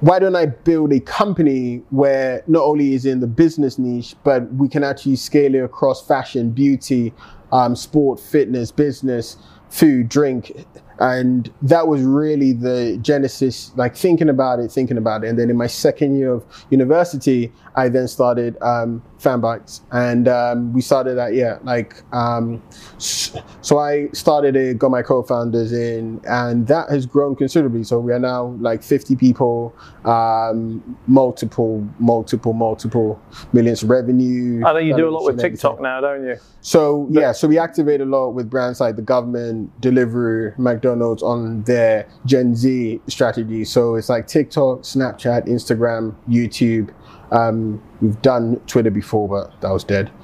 why 0.00 0.18
don't 0.18 0.36
I 0.36 0.46
build 0.46 0.92
a 0.92 1.00
company 1.00 1.82
where 1.90 2.42
not 2.46 2.62
only 2.62 2.94
is 2.94 3.04
in 3.04 3.20
the 3.20 3.26
business 3.26 3.78
niche, 3.78 4.14
but 4.22 4.52
we 4.54 4.68
can 4.68 4.84
actually 4.84 5.16
scale 5.16 5.54
it 5.54 5.64
across 5.64 6.06
fashion, 6.06 6.50
beauty, 6.50 7.12
um, 7.50 7.74
sport, 7.74 8.20
fitness, 8.20 8.70
business, 8.70 9.36
food, 9.70 10.08
drink, 10.08 10.52
and 11.00 11.52
that 11.62 11.88
was 11.88 12.02
really 12.02 12.52
the 12.52 12.98
genesis 13.02 13.72
like 13.76 13.96
thinking 13.96 14.28
about 14.28 14.58
it 14.58 14.70
thinking 14.70 14.98
about 14.98 15.24
it. 15.24 15.28
And 15.28 15.38
then 15.38 15.50
in 15.50 15.56
my 15.56 15.66
second 15.66 16.18
year 16.18 16.32
of 16.32 16.44
university 16.70 17.52
i 17.76 17.88
then 17.88 18.08
started 18.08 18.56
um, 18.62 19.02
fanbytes 19.18 19.80
and 19.92 20.28
um, 20.28 20.72
we 20.72 20.80
started 20.80 21.14
that 21.14 21.34
yeah 21.34 21.58
like 21.62 22.02
um, 22.12 22.62
so 22.98 23.78
i 23.78 24.08
started 24.12 24.56
it 24.56 24.78
got 24.78 24.90
my 24.90 25.02
co-founders 25.02 25.72
in 25.72 26.20
and 26.24 26.66
that 26.66 26.88
has 26.90 27.06
grown 27.06 27.34
considerably. 27.36 27.84
So 27.84 27.98
we 27.98 28.12
are 28.12 28.18
now 28.18 28.56
like 28.60 28.82
50 28.82 29.16
people 29.16 29.74
um, 30.04 30.98
multiple 31.06 31.86
multiple 31.98 32.52
multiple 32.52 33.20
millions 33.52 33.82
of 33.82 33.90
revenue. 33.90 34.62
I 34.64 34.72
know 34.72 34.78
you 34.78 34.96
do 34.96 35.08
a 35.08 35.10
lot 35.10 35.24
with 35.24 35.40
tiktok 35.40 35.80
now 35.80 36.00
don't 36.00 36.24
you? 36.24 36.36
So 36.60 37.08
yeah 37.10 37.32
so 37.32 37.48
we 37.48 37.58
activate 37.58 38.00
a 38.00 38.04
lot 38.04 38.30
with 38.30 38.50
brands 38.50 38.80
like 38.80 38.96
the 38.96 39.02
government 39.02 39.80
Deliveroo 39.80 40.58
mcdonald's 40.58 40.87
on 41.22 41.62
their 41.62 42.08
gen 42.26 42.54
z 42.54 43.00
strategy 43.06 43.64
so 43.64 43.94
it's 43.94 44.08
like 44.08 44.26
tiktok 44.26 44.80
snapchat 44.80 45.46
instagram 45.46 46.14
youtube 46.28 46.92
um, 47.30 47.82
we've 48.00 48.20
done 48.22 48.56
Twitter 48.66 48.90
before, 48.90 49.28
but 49.28 49.60
that 49.60 49.70
was 49.70 49.84
dead. 49.84 50.10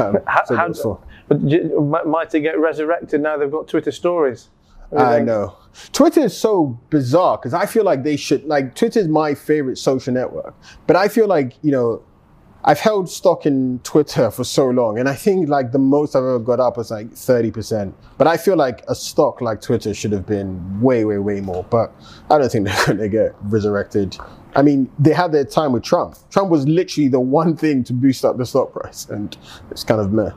Um, 0.00 0.16
how, 0.26 0.44
so 0.44 0.56
how, 0.56 0.72
so. 0.72 1.04
But 1.28 1.42
might 2.06 2.34
it 2.34 2.40
get 2.40 2.58
resurrected 2.58 3.20
now 3.20 3.36
they've 3.36 3.50
got 3.50 3.68
Twitter 3.68 3.92
stories? 3.92 4.48
I 4.96 5.20
know. 5.20 5.54
Twitter 5.92 6.20
is 6.20 6.36
so 6.36 6.80
bizarre 6.88 7.36
because 7.36 7.52
I 7.52 7.66
feel 7.66 7.84
like 7.84 8.02
they 8.02 8.16
should 8.16 8.44
like 8.44 8.74
Twitter 8.74 9.00
is 9.00 9.08
my 9.08 9.34
favorite 9.34 9.76
social 9.76 10.14
network, 10.14 10.54
but 10.86 10.96
I 10.96 11.08
feel 11.08 11.26
like 11.26 11.52
you 11.62 11.70
know 11.70 12.02
I've 12.64 12.80
held 12.80 13.08
stock 13.08 13.46
in 13.46 13.78
Twitter 13.84 14.30
for 14.30 14.44
so 14.44 14.68
long, 14.68 14.98
and 14.98 15.08
I 15.08 15.14
think 15.14 15.48
like 15.48 15.72
the 15.72 15.78
most 15.78 16.16
I've 16.16 16.24
ever 16.24 16.38
got 16.38 16.60
up 16.60 16.76
was 16.76 16.90
like 16.90 17.12
thirty 17.12 17.50
percent. 17.50 17.94
But 18.18 18.26
I 18.26 18.36
feel 18.36 18.56
like 18.56 18.82
a 18.88 18.94
stock 18.94 19.40
like 19.40 19.60
Twitter 19.60 19.94
should 19.94 20.12
have 20.12 20.26
been 20.26 20.80
way, 20.80 21.04
way, 21.04 21.18
way 21.18 21.40
more. 21.40 21.64
But 21.64 21.92
I 22.30 22.38
don't 22.38 22.50
think 22.50 22.66
they're 22.68 22.86
going 22.86 22.98
to 22.98 23.08
get 23.08 23.34
resurrected 23.42 24.16
I 24.54 24.62
mean, 24.62 24.90
they 24.98 25.12
had 25.12 25.32
their 25.32 25.44
time 25.44 25.72
with 25.72 25.82
Trump. 25.82 26.16
Trump 26.30 26.50
was 26.50 26.66
literally 26.66 27.08
the 27.08 27.20
one 27.20 27.56
thing 27.56 27.84
to 27.84 27.92
boost 27.92 28.24
up 28.24 28.38
the 28.38 28.46
stock 28.46 28.72
price, 28.72 29.08
and 29.08 29.36
it's 29.70 29.84
kind 29.84 30.00
of 30.00 30.12
meh. 30.12 30.30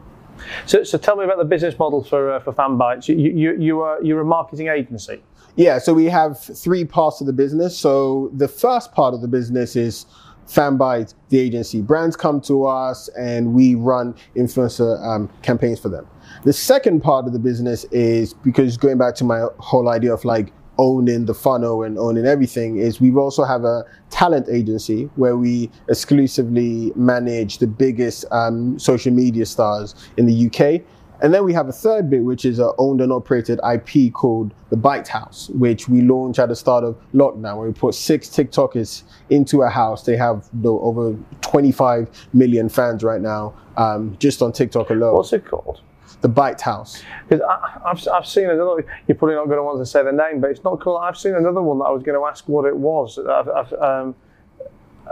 So, 0.65 0.83
so 0.83 0.97
tell 0.97 1.15
me 1.15 1.23
about 1.23 1.37
the 1.37 1.45
business 1.45 1.77
model 1.77 2.03
for 2.03 2.33
uh, 2.33 2.39
for 2.39 2.51
FanBytes. 2.51 3.07
You, 3.07 3.15
you, 3.15 3.59
you 3.59 3.81
are 3.81 4.03
you're 4.03 4.21
a 4.21 4.25
marketing 4.25 4.67
agency. 4.67 5.23
Yeah, 5.55 5.79
so 5.79 5.93
we 5.93 6.05
have 6.05 6.39
three 6.39 6.85
parts 6.85 7.19
of 7.19 7.27
the 7.27 7.33
business. 7.33 7.77
So 7.77 8.31
the 8.33 8.47
first 8.47 8.91
part 8.93 9.13
of 9.13 9.21
the 9.21 9.27
business 9.27 9.75
is 9.75 10.05
FanBytes, 10.51 11.13
the 11.29 11.39
agency. 11.39 11.81
Brands 11.81 12.15
come 12.17 12.41
to 12.41 12.65
us 12.65 13.09
and 13.17 13.53
we 13.53 13.75
run 13.75 14.13
influencer 14.35 15.01
um, 15.05 15.29
campaigns 15.41 15.79
for 15.79 15.89
them. 15.89 16.07
The 16.43 16.53
second 16.53 17.01
part 17.01 17.25
of 17.25 17.33
the 17.33 17.39
business 17.39 17.85
is 17.85 18.33
because 18.33 18.75
going 18.77 18.97
back 18.97 19.15
to 19.15 19.23
my 19.23 19.45
whole 19.59 19.87
idea 19.87 20.13
of 20.13 20.25
like 20.25 20.51
owning 20.77 21.25
the 21.25 21.33
funnel 21.33 21.83
and 21.83 21.97
owning 21.97 22.25
everything 22.25 22.77
is 22.77 22.99
we 22.99 23.13
also 23.13 23.43
have 23.43 23.63
a 23.63 23.83
talent 24.09 24.47
agency 24.49 25.03
where 25.15 25.37
we 25.37 25.69
exclusively 25.87 26.91
manage 26.95 27.59
the 27.59 27.67
biggest 27.67 28.25
um, 28.31 28.77
social 28.79 29.13
media 29.13 29.45
stars 29.45 29.95
in 30.17 30.25
the 30.25 30.47
UK. 30.47 30.81
And 31.21 31.33
then 31.33 31.43
we 31.43 31.53
have 31.53 31.69
a 31.69 31.71
third 31.71 32.09
bit, 32.09 32.23
which 32.23 32.45
is 32.45 32.57
an 32.57 32.71
owned 32.79 32.99
and 32.99 33.11
operated 33.11 33.59
IP 33.69 34.11
called 34.11 34.53
the 34.69 34.75
Byte 34.75 35.07
House, 35.07 35.49
which 35.49 35.87
we 35.87 36.01
launched 36.01 36.39
at 36.39 36.49
the 36.49 36.55
start 36.55 36.83
of 36.83 36.97
lockdown, 37.13 37.57
where 37.57 37.67
we 37.67 37.73
put 37.73 37.93
six 37.93 38.27
TikTokers 38.27 39.03
into 39.29 39.61
a 39.61 39.69
house. 39.69 40.03
They 40.03 40.17
have 40.17 40.49
over 40.65 41.15
25 41.41 42.09
million 42.33 42.69
fans 42.69 43.03
right 43.03 43.21
now, 43.21 43.53
um, 43.77 44.17
just 44.19 44.41
on 44.41 44.51
TikTok 44.51 44.89
alone. 44.89 45.13
What's 45.13 45.33
it 45.33 45.45
called? 45.45 45.81
the 46.21 46.29
Byte 46.29 46.61
House. 46.61 47.01
Because 47.27 47.43
I've, 47.83 48.07
I've 48.07 48.27
seen 48.27 48.49
another, 48.49 48.85
you're 49.07 49.15
probably 49.15 49.35
not 49.35 49.45
going 49.45 49.57
to 49.57 49.63
want 49.63 49.79
to 49.79 49.85
say 49.87 50.03
the 50.03 50.11
name, 50.11 50.39
but 50.39 50.51
it's 50.51 50.63
not 50.63 50.79
cool. 50.79 50.97
I've 50.97 51.17
seen 51.17 51.33
another 51.33 51.61
one 51.61 51.79
that 51.79 51.85
I 51.85 51.89
was 51.89 52.03
going 52.03 52.19
to 52.19 52.25
ask 52.25 52.47
what 52.47 52.65
it 52.65 52.77
was. 52.77 53.17
I've, 53.17 53.49
I've, 53.49 53.73
um, 53.73 54.15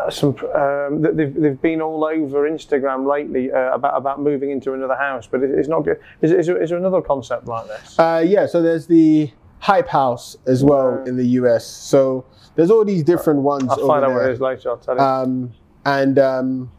some 0.10 0.36
um, 0.56 1.02
they've, 1.02 1.34
they've 1.34 1.62
been 1.62 1.82
all 1.82 2.06
over 2.06 2.50
Instagram 2.50 3.10
lately 3.10 3.52
uh, 3.52 3.74
about 3.74 3.98
about 3.98 4.22
moving 4.22 4.52
into 4.52 4.74
another 4.74 4.96
house, 4.96 5.28
but 5.28 5.42
it's 5.44 5.68
not 5.68 5.82
good. 5.82 6.00
Is, 6.22 6.32
is, 6.32 6.48
there, 6.48 6.62
is 6.62 6.70
there 6.70 6.80
another 6.80 7.02
concept 7.02 7.48
like 7.48 7.68
this? 7.68 8.00
Uh, 8.00 8.24
yeah, 8.26 8.46
so 8.46 8.62
there's 8.62 8.88
the 8.88 9.32
Hype 9.60 9.88
House 9.88 10.38
as 10.48 10.64
well 10.64 11.04
in 11.06 11.18
the 11.18 11.28
US. 11.40 11.66
So 11.66 12.26
there's 12.56 12.72
all 12.72 12.86
these 12.86 13.04
different 13.04 13.42
ones. 13.42 13.70
I'll 13.70 13.88
find 13.88 14.06
out 14.06 14.14
what 14.14 14.26
it 14.26 14.32
is 14.32 14.40
later. 14.40 14.70
I'll 14.70 14.78
tell 14.78 14.96
you. 14.96 15.02
Um, 15.02 15.54
and 15.86 16.20
um, 16.20 16.72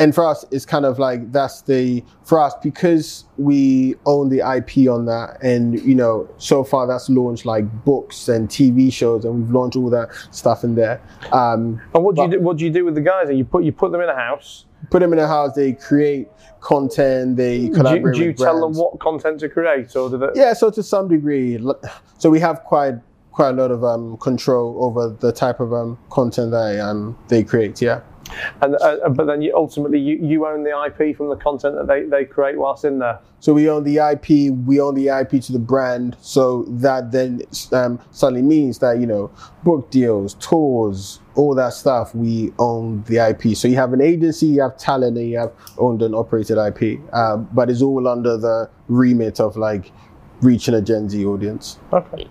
and 0.00 0.14
for 0.14 0.26
us 0.26 0.44
it's 0.50 0.64
kind 0.64 0.84
of 0.84 0.98
like 0.98 1.30
that's 1.30 1.62
the 1.62 2.02
for 2.24 2.40
us 2.40 2.54
because 2.62 3.24
we 3.36 3.94
own 4.06 4.30
the 4.30 4.38
ip 4.56 4.88
on 4.88 5.04
that 5.04 5.40
and 5.42 5.80
you 5.82 5.94
know 5.94 6.28
so 6.38 6.64
far 6.64 6.86
that's 6.86 7.08
launched 7.10 7.44
like 7.44 7.64
books 7.84 8.28
and 8.28 8.48
tv 8.48 8.92
shows 8.92 9.24
and 9.24 9.34
we've 9.34 9.50
launched 9.50 9.76
all 9.76 9.90
that 9.90 10.08
stuff 10.30 10.64
in 10.64 10.74
there. 10.74 11.00
Um, 11.32 11.80
and 11.94 12.04
what 12.04 12.16
do 12.16 12.22
you 12.22 12.28
do 12.28 12.40
what 12.40 12.56
do 12.56 12.64
you 12.64 12.70
do 12.70 12.84
with 12.84 12.94
the 12.94 13.00
guys? 13.00 13.28
You 13.30 13.44
put 13.44 13.64
you 13.64 13.72
put 13.72 13.92
them 13.92 14.00
in 14.00 14.08
a 14.08 14.14
house. 14.14 14.66
Put 14.90 15.00
them 15.00 15.12
in 15.12 15.18
a 15.18 15.28
house 15.28 15.54
they 15.54 15.74
create 15.74 16.28
content 16.60 17.36
they 17.36 17.68
collaborate 17.68 18.14
do, 18.14 18.20
do 18.20 18.24
you 18.26 18.32
tell 18.32 18.60
them 18.60 18.74
what 18.74 18.98
content 18.98 19.40
to 19.40 19.48
create 19.48 19.94
or 19.96 20.10
do 20.10 20.18
they 20.18 20.28
yeah 20.34 20.52
so 20.52 20.70
to 20.70 20.82
some 20.82 21.08
degree 21.08 21.58
so 22.18 22.28
we 22.28 22.38
have 22.38 22.62
quite 22.64 22.94
quite 23.30 23.50
a 23.50 23.52
lot 23.52 23.70
of 23.70 23.82
um, 23.82 24.16
control 24.18 24.76
over 24.84 25.08
the 25.20 25.32
type 25.32 25.60
of 25.60 25.72
um, 25.72 25.98
content 26.10 26.50
that 26.50 26.78
um, 26.80 27.16
they 27.28 27.42
create 27.42 27.80
yeah 27.80 28.00
and 28.62 28.76
uh, 28.80 29.08
but 29.10 29.26
then 29.26 29.42
you, 29.42 29.54
ultimately 29.54 29.98
you, 29.98 30.18
you 30.20 30.46
own 30.46 30.64
the 30.64 30.70
IP 30.86 31.16
from 31.16 31.28
the 31.28 31.36
content 31.36 31.76
that 31.76 31.86
they, 31.86 32.04
they 32.04 32.24
create 32.24 32.58
whilst 32.58 32.84
in 32.84 32.98
there. 32.98 33.18
So 33.40 33.54
we 33.54 33.70
own 33.70 33.84
the 33.84 33.96
IP, 33.96 34.52
we 34.66 34.80
own 34.80 34.94
the 34.94 35.08
IP 35.08 35.42
to 35.42 35.52
the 35.52 35.58
brand. 35.58 36.16
So 36.20 36.64
that 36.68 37.12
then 37.12 37.42
um, 37.72 38.00
suddenly 38.10 38.42
means 38.42 38.78
that 38.80 38.98
you 38.98 39.06
know 39.06 39.30
book 39.64 39.90
deals, 39.90 40.34
tours, 40.34 41.20
all 41.34 41.54
that 41.54 41.72
stuff, 41.72 42.14
we 42.14 42.52
own 42.58 43.02
the 43.04 43.18
IP. 43.18 43.56
So 43.56 43.68
you 43.68 43.76
have 43.76 43.92
an 43.92 44.00
agency, 44.00 44.46
you 44.46 44.62
have 44.62 44.76
talent, 44.76 45.16
and 45.16 45.28
you 45.28 45.38
have 45.38 45.52
owned 45.78 46.02
and 46.02 46.14
operated 46.14 46.58
IP. 46.58 47.00
Um, 47.14 47.48
but 47.52 47.70
it's 47.70 47.82
all 47.82 48.06
under 48.08 48.36
the 48.36 48.70
remit 48.88 49.40
of 49.40 49.56
like 49.56 49.92
reaching 50.40 50.74
a 50.74 50.82
Gen 50.82 51.08
Z 51.08 51.24
audience. 51.24 51.78
Okay. 51.92 52.28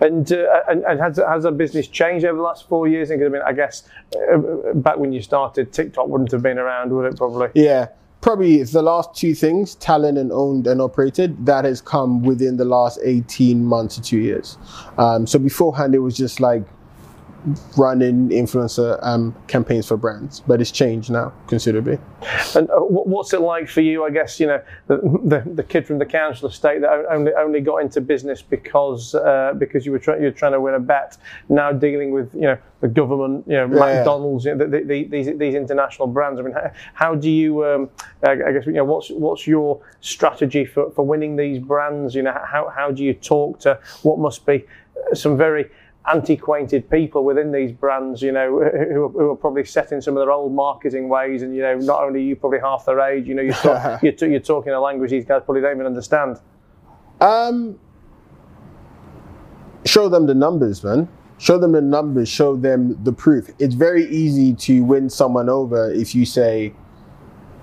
And, 0.00 0.32
uh, 0.32 0.60
and, 0.68 0.82
and 0.84 1.00
has 1.00 1.18
has 1.18 1.44
our 1.44 1.52
business 1.52 1.86
changed 1.86 2.24
over 2.24 2.36
the 2.36 2.42
last 2.42 2.68
four 2.68 2.88
years? 2.88 3.10
I 3.10 3.16
mean, 3.16 3.42
I 3.44 3.52
guess 3.52 3.82
uh, 4.32 4.72
back 4.74 4.98
when 4.98 5.12
you 5.12 5.22
started, 5.22 5.72
TikTok 5.72 6.08
wouldn't 6.08 6.32
have 6.32 6.42
been 6.42 6.58
around, 6.58 6.90
would 6.92 7.12
it? 7.12 7.16
Probably. 7.16 7.48
Yeah, 7.54 7.88
probably 8.22 8.62
the 8.62 8.82
last 8.82 9.14
two 9.14 9.34
things, 9.34 9.74
talent 9.74 10.16
and 10.16 10.32
owned 10.32 10.66
and 10.66 10.80
operated, 10.80 11.44
that 11.44 11.64
has 11.64 11.82
come 11.82 12.22
within 12.22 12.56
the 12.56 12.64
last 12.64 12.98
18 13.02 13.62
months 13.62 13.96
to 13.96 14.02
two 14.02 14.18
years. 14.18 14.56
Um, 14.96 15.26
so 15.26 15.38
beforehand, 15.38 15.94
it 15.94 15.98
was 15.98 16.16
just 16.16 16.40
like 16.40 16.62
running 17.76 18.28
influencer 18.28 18.98
um, 19.02 19.34
campaigns 19.48 19.88
for 19.88 19.96
brands, 19.96 20.40
but 20.40 20.60
it's 20.60 20.70
changed 20.70 21.10
now 21.10 21.32
considerably. 21.48 21.98
And 22.54 22.70
uh, 22.70 22.78
what's 22.78 23.32
it 23.32 23.40
like 23.40 23.68
for 23.68 23.80
you? 23.80 24.04
I 24.04 24.10
guess 24.10 24.38
you 24.38 24.46
know 24.46 24.62
the, 24.86 24.96
the, 25.24 25.50
the, 25.54 25.62
kid 25.62 25.86
from 25.86 25.98
the 25.98 26.06
council 26.06 26.48
estate 26.48 26.80
that 26.82 27.06
only 27.10 27.32
only 27.34 27.60
got 27.60 27.78
into 27.78 28.00
business 28.00 28.42
because 28.42 29.14
uh, 29.14 29.54
because 29.58 29.84
you 29.84 29.92
were 29.92 29.98
trying 29.98 30.22
you're 30.22 30.30
trying 30.30 30.52
to 30.52 30.60
win 30.60 30.74
a 30.74 30.80
bet. 30.80 31.16
Now 31.48 31.72
dealing 31.72 32.12
with 32.12 32.32
you 32.34 32.42
know 32.42 32.58
the 32.80 32.88
government, 32.88 33.44
you 33.46 33.54
know 33.54 33.66
yeah, 33.66 33.96
McDonald's, 33.96 34.44
you 34.44 34.54
know, 34.54 34.66
the, 34.66 34.80
the, 34.80 35.04
these 35.04 35.36
these 35.36 35.54
international 35.54 36.08
brands. 36.08 36.38
I 36.38 36.42
mean, 36.42 36.54
how, 36.54 36.70
how 36.94 37.14
do 37.14 37.30
you? 37.30 37.64
Um, 37.64 37.90
I 38.22 38.36
guess 38.36 38.66
you 38.66 38.72
know 38.72 38.84
what's 38.84 39.10
what's 39.10 39.46
your 39.46 39.80
strategy 40.00 40.64
for, 40.64 40.90
for 40.92 41.04
winning 41.04 41.36
these 41.36 41.58
brands? 41.58 42.14
You 42.14 42.22
know, 42.22 42.32
how 42.32 42.72
how 42.74 42.92
do 42.92 43.02
you 43.02 43.14
talk 43.14 43.58
to 43.60 43.80
what 44.02 44.18
must 44.18 44.46
be 44.46 44.64
some 45.14 45.36
very 45.36 45.70
antiquated 46.06 46.88
people 46.90 47.24
within 47.24 47.52
these 47.52 47.72
brands, 47.72 48.22
you 48.22 48.32
know, 48.32 48.58
who, 48.88 49.08
who, 49.08 49.30
are 49.30 49.36
probably 49.36 49.64
set 49.64 49.92
in 49.92 50.02
some 50.02 50.16
of 50.16 50.20
their 50.22 50.32
old 50.32 50.52
marketing 50.52 51.08
ways. 51.08 51.42
And, 51.42 51.54
you 51.54 51.62
know, 51.62 51.76
not 51.78 52.02
only 52.02 52.22
you 52.22 52.36
probably 52.36 52.60
half 52.60 52.84
their 52.86 53.00
age, 53.00 53.26
you 53.26 53.34
know, 53.34 53.42
you're, 53.42 53.54
talk, 53.54 54.02
you're, 54.02 54.30
you're, 54.30 54.40
talking 54.40 54.72
a 54.72 54.80
language 54.80 55.10
these 55.10 55.24
guys 55.24 55.42
probably 55.44 55.62
don't 55.62 55.76
even 55.76 55.86
understand. 55.86 56.38
Um, 57.20 57.78
show 59.84 60.08
them 60.08 60.26
the 60.26 60.34
numbers, 60.34 60.82
man. 60.82 61.08
Show 61.38 61.58
them 61.58 61.72
the 61.72 61.80
numbers, 61.80 62.28
show 62.28 62.54
them 62.54 63.02
the 63.02 63.12
proof. 63.12 63.50
It's 63.58 63.74
very 63.74 64.08
easy 64.08 64.54
to 64.54 64.84
win 64.84 65.10
someone 65.10 65.48
over 65.48 65.92
if 65.92 66.14
you 66.14 66.24
say, 66.24 66.72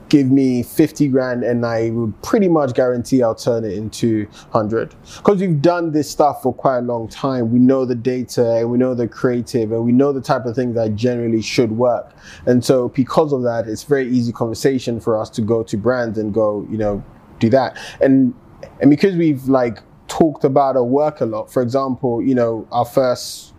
give 0.10 0.32
me 0.32 0.63
50 0.63 1.08
grand 1.10 1.44
and 1.44 1.66
I 1.66 1.92
would 1.92 2.20
pretty 2.24 2.48
much 2.48 2.74
guarantee 2.74 3.22
I'll 3.22 3.36
turn 3.36 3.63
it 3.63 3.74
into 3.74 4.25
100. 4.51 4.96
Because 5.18 5.39
we've 5.39 5.62
done 5.62 5.92
this 5.92 6.10
stuff 6.10 6.42
for 6.42 6.54
quite 6.54 6.80
a 6.80 6.82
long 6.82 7.08
time. 7.08 7.51
We 7.51 7.60
know 7.60 7.86
the 7.86 7.96
data 7.96 8.58
and 8.58 8.72
we 8.72 8.78
know 8.78 8.96
the 8.96 9.08
creative 9.08 9.72
and 9.72 9.86
we 9.86 9.92
know 9.92 10.12
the 10.12 10.22
type 10.22 10.46
of 10.46 10.56
things 10.56 10.75
that 10.75 10.96
generally 10.96 11.42
should 11.42 11.72
work. 11.72 12.12
And 12.48 12.66
so 12.66 12.89
because 12.89 13.32
of 13.32 13.44
that, 13.44 13.68
it's 13.68 13.84
very 13.84 14.10
easy 14.10 14.32
conversation 14.32 15.00
for 15.00 15.20
us 15.20 15.30
to 15.32 15.42
go 15.42 15.63
to 15.63 15.78
brands 15.78 16.18
and 16.18 16.34
go, 16.34 16.68
you 16.70 16.78
know, 16.78 17.04
do 17.39 17.50
that. 17.51 17.78
And 18.01 18.34
and 18.82 18.89
because 18.89 19.16
we've 19.16 19.48
like 19.48 19.80
talked 20.08 20.44
about 20.44 20.75
our 20.75 20.84
work 20.84 21.22
a 21.22 21.25
lot, 21.25 21.51
for 21.51 21.62
example, 21.62 22.22
you 22.22 22.34
know, 22.34 22.68
our 22.72 22.86
first 22.86 23.54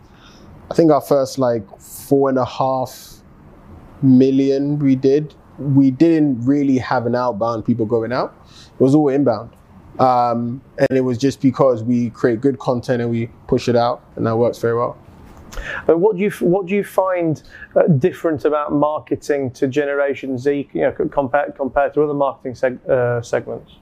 I 0.70 0.74
think 0.74 0.90
our 0.90 1.00
first 1.00 1.38
like 1.38 1.64
four 1.80 2.28
and 2.28 2.38
a 2.38 2.44
half 2.44 3.16
million 4.02 4.78
we 4.78 4.96
did 4.96 5.34
we 5.60 5.90
didn't 5.90 6.44
really 6.44 6.78
have 6.78 7.06
an 7.06 7.14
outbound 7.14 7.64
people 7.64 7.86
going 7.86 8.12
out. 8.12 8.34
It 8.48 8.80
was 8.80 8.94
all 8.94 9.08
inbound. 9.08 9.50
Um, 9.98 10.62
and 10.78 10.96
it 10.96 11.02
was 11.02 11.18
just 11.18 11.42
because 11.42 11.82
we 11.82 12.10
create 12.10 12.40
good 12.40 12.58
content 12.58 13.02
and 13.02 13.10
we 13.10 13.26
push 13.46 13.68
it 13.68 13.76
out, 13.76 14.02
and 14.16 14.26
that 14.26 14.36
works 14.36 14.58
very 14.58 14.74
well. 14.74 14.96
And 15.88 16.00
what 16.00 16.16
do 16.16 16.22
you 16.22 16.30
what 16.30 16.66
do 16.66 16.74
you 16.74 16.84
find 16.84 17.42
uh, 17.76 17.82
different 17.82 18.44
about 18.44 18.72
marketing 18.72 19.50
to 19.52 19.66
Generation 19.66 20.38
Z, 20.38 20.70
you 20.72 20.80
know, 20.82 20.92
compared 20.92 21.54
compared 21.56 21.92
to 21.94 22.02
other 22.02 22.14
marketing 22.14 22.54
seg- 22.54 22.88
uh, 22.88 23.20
segments? 23.20 23.72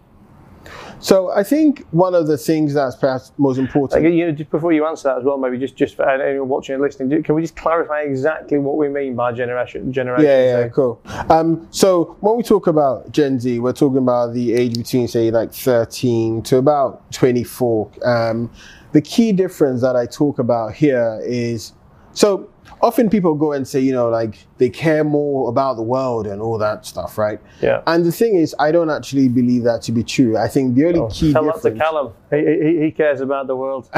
So 1.01 1.31
I 1.31 1.43
think 1.43 1.87
one 1.91 2.15
of 2.15 2.27
the 2.27 2.37
things 2.37 2.75
that's 2.75 2.97
perhaps 2.97 3.33
most 3.39 3.59
important. 3.59 4.03
Like, 4.03 4.13
you 4.13 4.27
know, 4.27 4.33
just 4.33 4.51
before 4.51 4.73
you 4.73 4.87
answer 4.87 5.09
that 5.09 5.19
as 5.19 5.25
well, 5.25 5.39
maybe 5.39 5.59
just 5.59 5.77
just 5.77 5.95
for 5.95 6.09
anyone 6.09 6.49
watching 6.49 6.75
and 6.75 6.83
listening, 6.83 7.23
can 7.23 7.35
we 7.35 7.43
just 7.43 7.57
clarify 7.57 8.03
exactly 8.03 8.59
what 8.59 8.77
we 8.77 8.89
mean 8.89 9.15
by 9.15 9.33
generation 9.33 9.93
generation? 9.93 10.25
Yeah, 10.25 10.45
yeah, 10.45 10.65
Z? 10.65 10.71
cool. 10.75 11.01
Um, 11.31 11.67
so 11.71 12.17
when 12.21 12.37
we 12.37 12.43
talk 12.43 12.67
about 12.67 13.13
Gen 13.13 13.39
Z, 13.39 13.59
we're 13.61 13.73
talking 13.73 13.99
about 13.99 14.35
the 14.35 14.55
age 14.55 14.77
between 14.77 15.09
say 15.09 15.31
like 15.31 15.53
13 15.53 16.43
to 16.43 16.57
about 16.57 17.11
24. 17.13 17.91
Um, 18.05 18.51
the 18.93 19.03
key 19.03 19.33
difference 19.33 19.83
that 19.83 19.97
I 19.97 20.07
talk 20.07 20.39
about 20.39 20.75
here 20.75 21.21
is 21.23 21.73
so 22.13 22.51
often 22.81 23.11
people 23.11 23.35
go 23.35 23.53
and 23.53 23.67
say, 23.67 23.81
you 23.81 23.93
know, 23.93 24.09
like 24.09 24.47
they 24.59 24.71
care 24.71 25.05
more 25.05 25.49
about 25.49 25.77
the 25.77 25.83
world 25.83 26.27
and 26.27 26.41
all 26.41 26.59
that 26.59 26.87
stuff, 26.87 27.19
right? 27.19 27.41
Yeah. 27.61 27.83
And 27.87 28.05
the 28.05 28.13
thing 28.13 28.37
is, 28.37 28.55
I 28.59 28.73
don't 28.73 28.91
actually 28.91 29.29
believe 29.29 29.65
that 29.65 29.83
to 29.83 29.93
be 29.93 30.03
true. 30.03 30.37
I 30.37 30.49
think 30.49 30.75
the 30.75 30.87
only 30.87 31.13
key 31.13 31.33
Tell 31.33 31.45
that 31.45 31.57
to 31.63 31.71
difference. 31.71 31.79
Callum. 31.81 32.13
He, 32.31 32.37
he, 32.37 32.85
he 32.85 32.91
cares 32.91 33.21
about 33.21 33.47
the 33.47 33.57
world. 33.57 33.89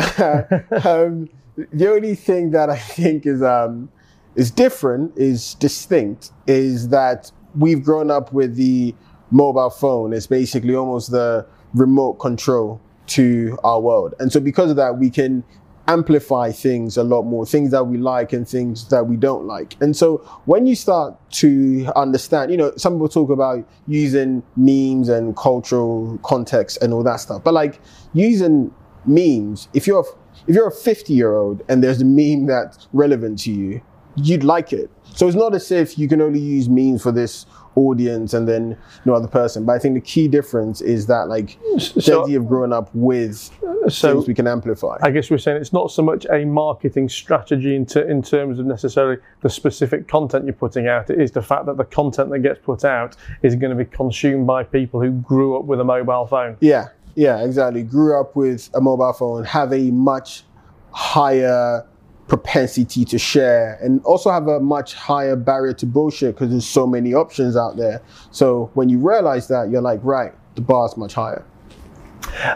um, 0.84 1.28
the 1.72 1.90
only 1.90 2.14
thing 2.14 2.50
that 2.52 2.70
I 2.70 2.78
think 2.78 3.26
is 3.26 3.42
um, 3.42 3.90
is 4.34 4.50
different, 4.50 5.12
is 5.16 5.54
distinct, 5.54 6.32
is 6.46 6.88
that 6.88 7.30
we've 7.54 7.84
grown 7.84 8.10
up 8.10 8.32
with 8.32 8.56
the 8.56 8.94
mobile 9.30 9.70
phone. 9.70 10.12
It's 10.12 10.26
basically 10.26 10.74
almost 10.74 11.10
the 11.10 11.46
remote 11.74 12.14
control 12.14 12.80
to 13.08 13.58
our 13.64 13.80
world, 13.80 14.14
and 14.20 14.32
so 14.32 14.40
because 14.40 14.70
of 14.70 14.76
that, 14.76 14.98
we 14.98 15.10
can 15.10 15.44
amplify 15.90 16.52
things 16.52 16.96
a 16.96 17.02
lot 17.02 17.22
more, 17.22 17.44
things 17.44 17.72
that 17.72 17.84
we 17.84 17.98
like 17.98 18.32
and 18.32 18.48
things 18.48 18.88
that 18.90 19.08
we 19.08 19.16
don't 19.16 19.44
like. 19.44 19.76
And 19.80 19.96
so 19.96 20.18
when 20.44 20.64
you 20.64 20.76
start 20.76 21.14
to 21.32 21.90
understand, 21.96 22.52
you 22.52 22.56
know, 22.56 22.72
some 22.76 22.94
people 22.94 23.08
talk 23.08 23.30
about 23.30 23.68
using 23.88 24.44
memes 24.56 25.08
and 25.08 25.36
cultural 25.36 26.16
context 26.22 26.78
and 26.80 26.94
all 26.94 27.02
that 27.02 27.16
stuff, 27.16 27.42
but 27.42 27.54
like 27.54 27.80
using 28.12 28.72
memes, 29.04 29.68
if 29.74 29.88
you're 29.88 30.06
if 30.46 30.54
you're 30.54 30.68
a 30.68 30.72
50 30.72 31.12
year 31.12 31.34
old 31.34 31.62
and 31.68 31.82
there's 31.82 32.00
a 32.00 32.04
meme 32.04 32.46
that's 32.46 32.88
relevant 32.92 33.40
to 33.40 33.50
you, 33.50 33.82
you'd 34.14 34.44
like 34.44 34.72
it. 34.72 34.90
So 35.14 35.26
it's 35.26 35.36
not 35.36 35.54
as 35.56 35.72
if 35.72 35.98
you 35.98 36.06
can 36.06 36.20
only 36.20 36.40
use 36.40 36.68
memes 36.68 37.02
for 37.02 37.10
this 37.10 37.46
audience 37.76 38.34
and 38.34 38.48
then 38.48 38.76
no 39.04 39.14
other 39.14 39.28
person. 39.28 39.64
But 39.64 39.72
I 39.72 39.78
think 39.78 39.94
the 39.94 40.00
key 40.00 40.28
difference 40.28 40.80
is 40.80 41.06
that 41.06 41.28
like 41.28 41.58
So- 41.78 42.26
Z 42.26 42.32
have 42.32 42.46
grown 42.48 42.72
up 42.72 42.90
with 42.94 43.50
So 43.88 44.14
things 44.14 44.26
we 44.28 44.34
can 44.34 44.46
amplify. 44.46 44.98
I 45.02 45.10
guess 45.10 45.30
we're 45.30 45.38
saying 45.38 45.58
it's 45.58 45.72
not 45.72 45.90
so 45.90 46.02
much 46.02 46.26
a 46.30 46.44
marketing 46.44 47.08
strategy 47.08 47.74
in, 47.76 47.86
ter- 47.86 48.08
in 48.08 48.22
terms 48.22 48.58
of 48.58 48.66
necessarily 48.66 49.18
the 49.42 49.48
specific 49.50 50.08
content 50.08 50.44
you're 50.44 50.54
putting 50.54 50.88
out. 50.88 51.10
It 51.10 51.20
is 51.20 51.30
the 51.32 51.42
fact 51.42 51.66
that 51.66 51.76
the 51.76 51.84
content 51.84 52.30
that 52.30 52.40
gets 52.40 52.58
put 52.62 52.84
out 52.84 53.16
is 53.42 53.54
going 53.54 53.76
to 53.76 53.84
be 53.84 53.88
consumed 53.90 54.46
by 54.46 54.64
people 54.64 55.00
who 55.00 55.10
grew 55.12 55.58
up 55.58 55.64
with 55.64 55.80
a 55.80 55.84
mobile 55.84 56.26
phone. 56.26 56.56
Yeah, 56.60 56.88
yeah, 57.14 57.42
exactly. 57.44 57.82
Grew 57.82 58.20
up 58.20 58.36
with 58.36 58.68
a 58.74 58.80
mobile 58.80 59.12
phone, 59.12 59.44
have 59.44 59.72
a 59.72 59.90
much 59.90 60.44
higher 60.92 61.86
propensity 62.30 63.04
to 63.04 63.18
share, 63.18 63.76
and 63.82 64.02
also 64.04 64.30
have 64.30 64.46
a 64.46 64.60
much 64.60 64.94
higher 64.94 65.36
barrier 65.36 65.74
to 65.74 65.84
bullshit 65.84 66.34
because 66.34 66.50
there's 66.50 66.66
so 66.80 66.86
many 66.86 67.12
options 67.12 67.56
out 67.56 67.76
there. 67.76 68.00
So 68.30 68.70
when 68.74 68.88
you 68.88 68.98
realize 68.98 69.48
that, 69.48 69.68
you're 69.68 69.82
like, 69.82 70.00
right, 70.04 70.32
the 70.54 70.62
bar's 70.62 70.96
much 70.96 71.12
higher. 71.12 71.44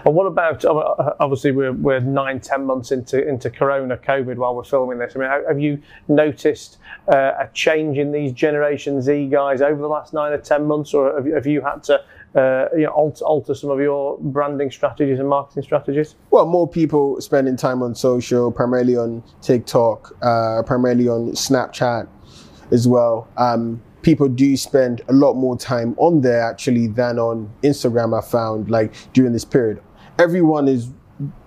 And 0.04 0.14
what 0.14 0.26
about 0.26 0.64
uh, 0.64 1.14
obviously 1.18 1.50
we're, 1.50 1.72
we're 1.72 1.98
nine 1.98 2.38
ten 2.38 2.64
months 2.64 2.92
into 2.92 3.26
into 3.26 3.50
Corona 3.50 3.96
COVID 3.96 4.36
while 4.36 4.54
we're 4.54 4.62
filming 4.62 4.98
this. 4.98 5.16
I 5.16 5.18
mean, 5.18 5.30
have 5.48 5.58
you 5.58 5.82
noticed 6.06 6.78
uh, 7.08 7.32
a 7.44 7.48
change 7.52 7.98
in 7.98 8.12
these 8.12 8.32
Generation 8.32 9.02
Z 9.02 9.28
guys 9.28 9.60
over 9.60 9.80
the 9.80 9.88
last 9.88 10.12
nine 10.12 10.32
or 10.32 10.38
ten 10.38 10.66
months, 10.66 10.94
or 10.94 11.16
have 11.16 11.26
you, 11.26 11.34
have 11.34 11.46
you 11.46 11.60
had 11.62 11.82
to 11.84 12.04
uh, 12.34 12.66
you 12.74 12.84
know 12.84 12.90
alter, 12.90 13.24
alter 13.24 13.54
some 13.54 13.70
of 13.70 13.80
your 13.80 14.18
branding 14.20 14.70
strategies 14.70 15.18
and 15.18 15.28
marketing 15.28 15.62
strategies? 15.62 16.16
Well, 16.30 16.46
more 16.46 16.68
people 16.68 17.20
spending 17.20 17.56
time 17.56 17.82
on 17.82 17.94
social, 17.94 18.50
primarily 18.50 18.96
on 18.96 19.22
TikTok, 19.42 20.16
uh, 20.22 20.62
primarily 20.64 21.08
on 21.08 21.32
Snapchat 21.32 22.08
as 22.70 22.88
well. 22.88 23.28
Um, 23.36 23.82
people 24.02 24.28
do 24.28 24.56
spend 24.56 25.00
a 25.08 25.12
lot 25.12 25.34
more 25.34 25.56
time 25.56 25.94
on 25.98 26.20
there 26.20 26.42
actually 26.42 26.86
than 26.88 27.18
on 27.18 27.52
Instagram. 27.62 28.16
I 28.16 28.24
found 28.26 28.70
like 28.70 28.94
during 29.12 29.32
this 29.32 29.44
period, 29.44 29.82
everyone 30.18 30.68
is 30.68 30.90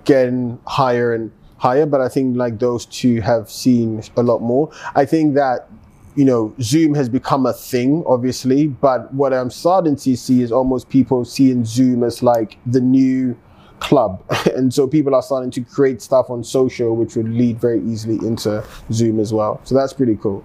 getting 0.06 0.60
higher 0.66 1.14
and 1.14 1.32
higher, 1.58 1.86
but 1.86 2.02
I 2.02 2.10
think 2.10 2.38
like 2.38 2.60
those 2.60 2.86
two 2.86 3.22
have 3.22 3.50
seen 3.50 4.02
a 4.16 4.24
lot 4.24 4.40
more. 4.42 4.72
I 4.96 5.06
think 5.06 5.36
that 5.36 5.70
you 6.18 6.26
know, 6.26 6.52
Zoom 6.60 6.96
has 6.96 7.08
become 7.08 7.46
a 7.46 7.54
thing, 7.54 8.04
obviously, 8.08 8.68
but 8.68 9.14
what 9.14 9.34
I'm 9.34 9.52
starting 9.52 9.96
to 9.98 10.18
see 10.18 10.42
is 10.42 10.52
almost 10.52 10.90
people 10.90 11.24
seeing 11.24 11.64
Zoom 11.64 12.04
as 12.04 12.24
like 12.24 12.58
the 12.66 12.82
new 12.82 13.38
club. 13.80 14.24
and 14.56 14.74
so 14.74 14.88
people 14.88 15.14
are 15.14 15.22
starting 15.22 15.52
to 15.52 15.62
create 15.62 16.02
stuff 16.02 16.32
on 16.32 16.44
social, 16.44 16.96
which 16.96 17.16
would 17.16 17.30
lead 17.30 17.62
very 17.62 17.84
easily 17.84 18.16
into 18.28 18.66
Zoom 18.92 19.20
as 19.20 19.32
well. 19.32 19.62
So 19.64 19.76
that's 19.76 19.94
pretty 19.94 20.16
cool. 20.16 20.44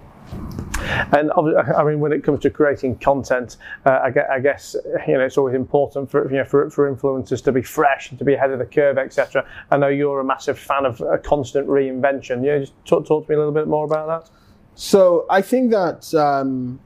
And 1.11 1.31
I 1.35 1.83
mean, 1.83 1.99
when 1.99 2.11
it 2.11 2.23
comes 2.23 2.41
to 2.41 2.51
creating 2.51 2.99
content, 2.99 3.57
uh, 3.87 3.99
I, 4.03 4.11
gue- 4.11 4.27
I 4.31 4.39
guess 4.39 4.75
you 5.07 5.13
know 5.13 5.21
it's 5.21 5.37
always 5.37 5.55
important 5.55 6.09
for 6.09 6.29
you 6.29 6.37
know 6.37 6.45
for, 6.45 6.69
for 6.69 6.91
influencers 6.91 7.43
to 7.43 7.51
be 7.51 7.61
fresh 7.61 8.09
and 8.09 8.17
to 8.19 8.25
be 8.25 8.33
ahead 8.33 8.51
of 8.51 8.59
the 8.59 8.65
curve, 8.65 8.97
etc. 8.97 9.45
I 9.69 9.77
know 9.77 9.89
you're 9.89 10.19
a 10.19 10.23
massive 10.23 10.57
fan 10.57 10.85
of 10.85 11.01
uh, 11.01 11.17
constant 11.17 11.67
reinvention. 11.67 12.43
Yeah, 12.43 12.59
just 12.59 12.73
talk, 12.85 13.05
talk 13.05 13.25
to 13.25 13.31
me 13.31 13.35
a 13.35 13.37
little 13.37 13.53
bit 13.53 13.67
more 13.67 13.85
about 13.85 14.07
that. 14.07 14.31
So 14.75 15.25
I 15.29 15.41
think 15.41 15.71
that 15.71 16.13
um, 16.13 16.79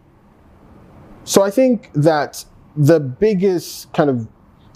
so 1.23 1.43
I 1.43 1.49
think 1.49 1.91
that 1.93 2.45
the 2.75 2.99
biggest 2.99 3.91
kind 3.93 4.09
of 4.09 4.27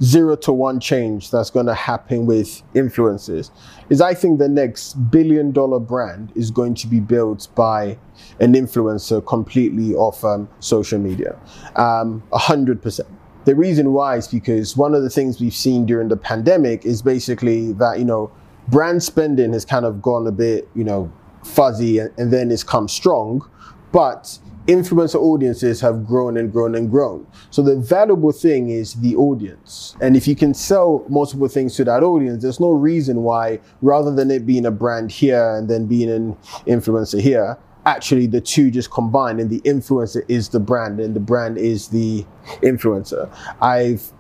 zero 0.03 0.35
to 0.35 0.51
one 0.51 0.79
change 0.79 1.29
that's 1.29 1.51
going 1.51 1.67
to 1.67 1.75
happen 1.75 2.25
with 2.25 2.63
influencers 2.73 3.51
is 3.89 4.01
I 4.01 4.15
think 4.15 4.39
the 4.39 4.49
next 4.49 4.93
billion 5.11 5.51
dollar 5.51 5.79
brand 5.79 6.31
is 6.35 6.49
going 6.49 6.73
to 6.75 6.87
be 6.87 6.99
built 6.99 7.47
by 7.55 7.97
an 8.39 8.53
influencer 8.53 9.25
completely 9.25 9.93
off 9.93 10.25
um, 10.25 10.49
social 10.59 10.99
media, 10.99 11.37
um, 11.75 12.23
a 12.31 12.39
hundred 12.39 12.81
percent. 12.81 13.09
The 13.45 13.55
reason 13.55 13.93
why 13.93 14.17
is 14.17 14.27
because 14.27 14.77
one 14.77 14.93
of 14.93 15.03
the 15.03 15.09
things 15.09 15.39
we've 15.39 15.53
seen 15.53 15.85
during 15.85 16.07
the 16.07 16.17
pandemic 16.17 16.85
is 16.85 17.01
basically 17.01 17.73
that 17.73 17.99
you 17.99 18.05
know 18.05 18.31
brand 18.69 19.03
spending 19.03 19.53
has 19.53 19.65
kind 19.65 19.85
of 19.85 20.01
gone 20.01 20.25
a 20.27 20.31
bit 20.31 20.67
you 20.73 20.83
know 20.83 21.11
fuzzy 21.43 21.99
and, 21.99 22.31
then 22.31 22.51
it's 22.51 22.63
come 22.63 22.87
strong, 22.87 23.47
but 23.91 24.39
influencer 24.67 25.15
audiences 25.15 25.81
have 25.81 26.05
grown 26.05 26.37
and 26.37 26.51
grown 26.51 26.75
and 26.75 26.89
grown. 26.89 27.25
So 27.49 27.61
the 27.61 27.75
valuable 27.75 28.31
thing 28.31 28.69
is 28.69 28.93
the 28.95 29.15
audience. 29.15 29.95
And 30.01 30.15
if 30.15 30.27
you 30.27 30.35
can 30.35 30.53
sell 30.53 31.03
multiple 31.09 31.47
things 31.47 31.75
to 31.77 31.83
that 31.85 32.03
audience, 32.03 32.43
there's 32.43 32.59
no 32.59 32.69
reason 32.69 33.23
why, 33.23 33.59
rather 33.81 34.13
than 34.13 34.29
it 34.29 34.45
being 34.45 34.65
a 34.65 34.71
brand 34.71 35.11
here 35.11 35.55
and 35.55 35.69
then 35.69 35.87
being 35.87 36.09
an 36.09 36.37
influencer 36.67 37.19
here, 37.19 37.57
actually 37.85 38.27
the 38.27 38.41
two 38.41 38.69
just 38.69 38.91
combine 38.91 39.39
and 39.39 39.49
the 39.49 39.59
influencer 39.61 40.23
is 40.27 40.49
the 40.49 40.59
brand 40.59 40.99
and 40.99 41.15
the 41.15 41.19
brand 41.19 41.57
is 41.57 41.87
the 41.87 42.25
influencer. 42.61 43.29
I've 43.61 44.11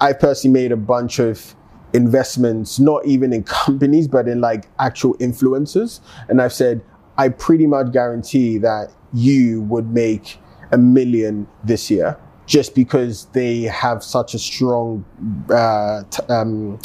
I 0.00 0.12
personally 0.12 0.52
made 0.52 0.70
a 0.70 0.76
bunch 0.76 1.18
of 1.18 1.56
investments, 1.92 2.78
not 2.78 3.04
even 3.06 3.32
in 3.32 3.42
companies, 3.64 4.08
but 4.08 4.28
in 4.28 4.40
like 4.40 4.66
actual 4.78 5.14
influencers. 5.14 6.00
And 6.28 6.40
I've 6.40 6.52
said, 6.52 6.82
I 7.16 7.30
pretty 7.30 7.66
much 7.66 7.92
guarantee 7.92 8.58
that 8.58 8.92
you 9.12 9.62
would 9.62 9.92
make 9.92 10.38
a 10.70 10.78
million 10.78 11.48
this 11.64 11.90
year 11.90 12.16
just 12.46 12.74
because 12.74 13.26
they 13.26 13.62
have 13.62 14.02
such 14.02 14.34
a 14.34 14.38
strong 14.38 15.04
uh, 15.50 16.02
t- 16.10 16.22
um, 16.28 16.78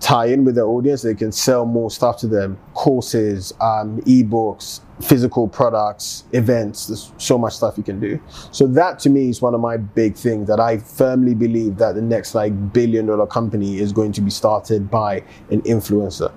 tie-in 0.00 0.44
with 0.44 0.54
their 0.54 0.66
audience. 0.66 1.02
They 1.02 1.14
can 1.14 1.32
sell 1.32 1.66
more 1.66 1.90
stuff 1.90 2.18
to 2.18 2.26
them, 2.26 2.58
courses, 2.74 3.52
um, 3.60 4.00
ebooks, 4.02 4.80
physical 5.02 5.48
products, 5.48 6.24
events. 6.32 6.86
There's 6.86 7.12
so 7.18 7.38
much 7.38 7.54
stuff 7.54 7.76
you 7.76 7.84
can 7.84 8.00
do. 8.00 8.20
So 8.50 8.66
that 8.68 8.98
to 9.00 9.10
me 9.10 9.28
is 9.28 9.40
one 9.40 9.54
of 9.54 9.60
my 9.60 9.76
big 9.76 10.14
things 10.14 10.48
that 10.48 10.60
I 10.60 10.78
firmly 10.78 11.34
believe 11.34 11.76
that 11.76 11.94
the 11.94 12.02
next 12.02 12.34
like 12.34 12.72
billion 12.72 13.06
dollar 13.06 13.26
company 13.26 13.78
is 13.78 13.92
going 13.92 14.12
to 14.12 14.20
be 14.20 14.30
started 14.30 14.90
by 14.90 15.22
an 15.50 15.62
influencer. 15.62 16.32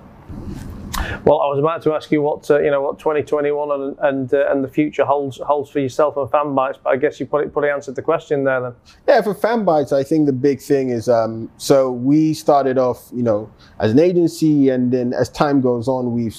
Well, 1.24 1.40
I 1.40 1.48
was 1.48 1.58
about 1.58 1.82
to 1.82 1.94
ask 1.94 2.10
you 2.10 2.22
what 2.22 2.50
uh, 2.50 2.60
you 2.60 2.70
know 2.70 2.82
what 2.82 2.98
2021 2.98 3.70
and 3.70 3.98
and, 4.00 4.34
uh, 4.34 4.50
and 4.50 4.62
the 4.62 4.68
future 4.68 5.04
holds 5.04 5.38
holds 5.38 5.70
for 5.70 5.80
yourself 5.80 6.16
and 6.16 6.28
Fanbytes, 6.28 6.78
but 6.82 6.90
I 6.90 6.96
guess 6.96 7.18
you 7.18 7.26
probably 7.26 7.70
answered 7.70 7.96
the 7.96 8.02
question 8.02 8.44
there 8.44 8.60
then. 8.60 8.74
Yeah, 9.08 9.22
for 9.22 9.34
Fanbytes, 9.34 9.92
I 9.92 10.02
think 10.02 10.26
the 10.26 10.32
big 10.32 10.60
thing 10.60 10.90
is 10.90 11.08
um, 11.08 11.50
so 11.56 11.90
we 11.90 12.34
started 12.34 12.78
off, 12.78 13.08
you 13.12 13.22
know, 13.22 13.50
as 13.80 13.92
an 13.92 13.98
agency, 13.98 14.68
and 14.68 14.92
then 14.92 15.12
as 15.12 15.28
time 15.28 15.60
goes 15.60 15.88
on, 15.88 16.12
we've 16.12 16.36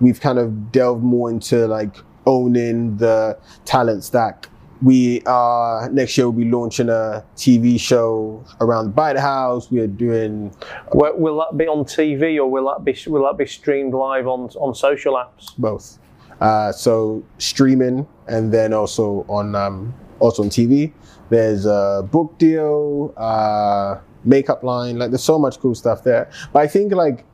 we've 0.00 0.20
kind 0.20 0.38
of 0.38 0.72
delved 0.72 1.02
more 1.02 1.30
into 1.30 1.66
like 1.66 1.96
owning 2.26 2.96
the 2.98 3.38
talent 3.64 4.04
stack 4.04 4.48
we 4.82 5.22
are 5.22 5.88
next 5.90 6.18
year 6.18 6.28
we'll 6.28 6.44
be 6.44 6.50
launching 6.50 6.88
a 6.88 7.24
TV 7.36 7.78
show 7.78 8.44
around 8.60 8.94
the 8.94 9.20
House. 9.20 9.70
We 9.70 9.80
are 9.80 9.86
doing 9.86 10.54
Will, 10.92 11.16
will 11.16 11.38
that 11.38 11.56
be 11.56 11.66
on 11.66 11.84
TV 11.84 12.36
or 12.36 12.50
will 12.50 12.66
that 12.66 12.84
be 12.84 12.96
will 13.10 13.24
that 13.24 13.38
be 13.38 13.46
streamed 13.46 13.94
live 13.94 14.26
on 14.26 14.50
on 14.56 14.74
social 14.74 15.14
apps? 15.14 15.56
both. 15.56 15.98
Uh, 16.40 16.72
so 16.72 17.22
streaming 17.38 18.06
and 18.26 18.52
then 18.52 18.72
also 18.72 19.24
on 19.28 19.54
um, 19.54 19.94
also 20.18 20.42
on 20.42 20.50
TV. 20.50 20.92
There's 21.30 21.64
a 21.64 22.06
book 22.10 22.36
deal, 22.38 23.14
uh, 23.16 23.98
makeup 24.24 24.62
line. 24.64 24.98
Like 24.98 25.10
there's 25.10 25.22
so 25.22 25.38
much 25.38 25.60
cool 25.60 25.74
stuff 25.74 26.02
there. 26.02 26.30
But 26.52 26.62
I 26.62 26.66
think 26.66 26.92
like 26.92 27.24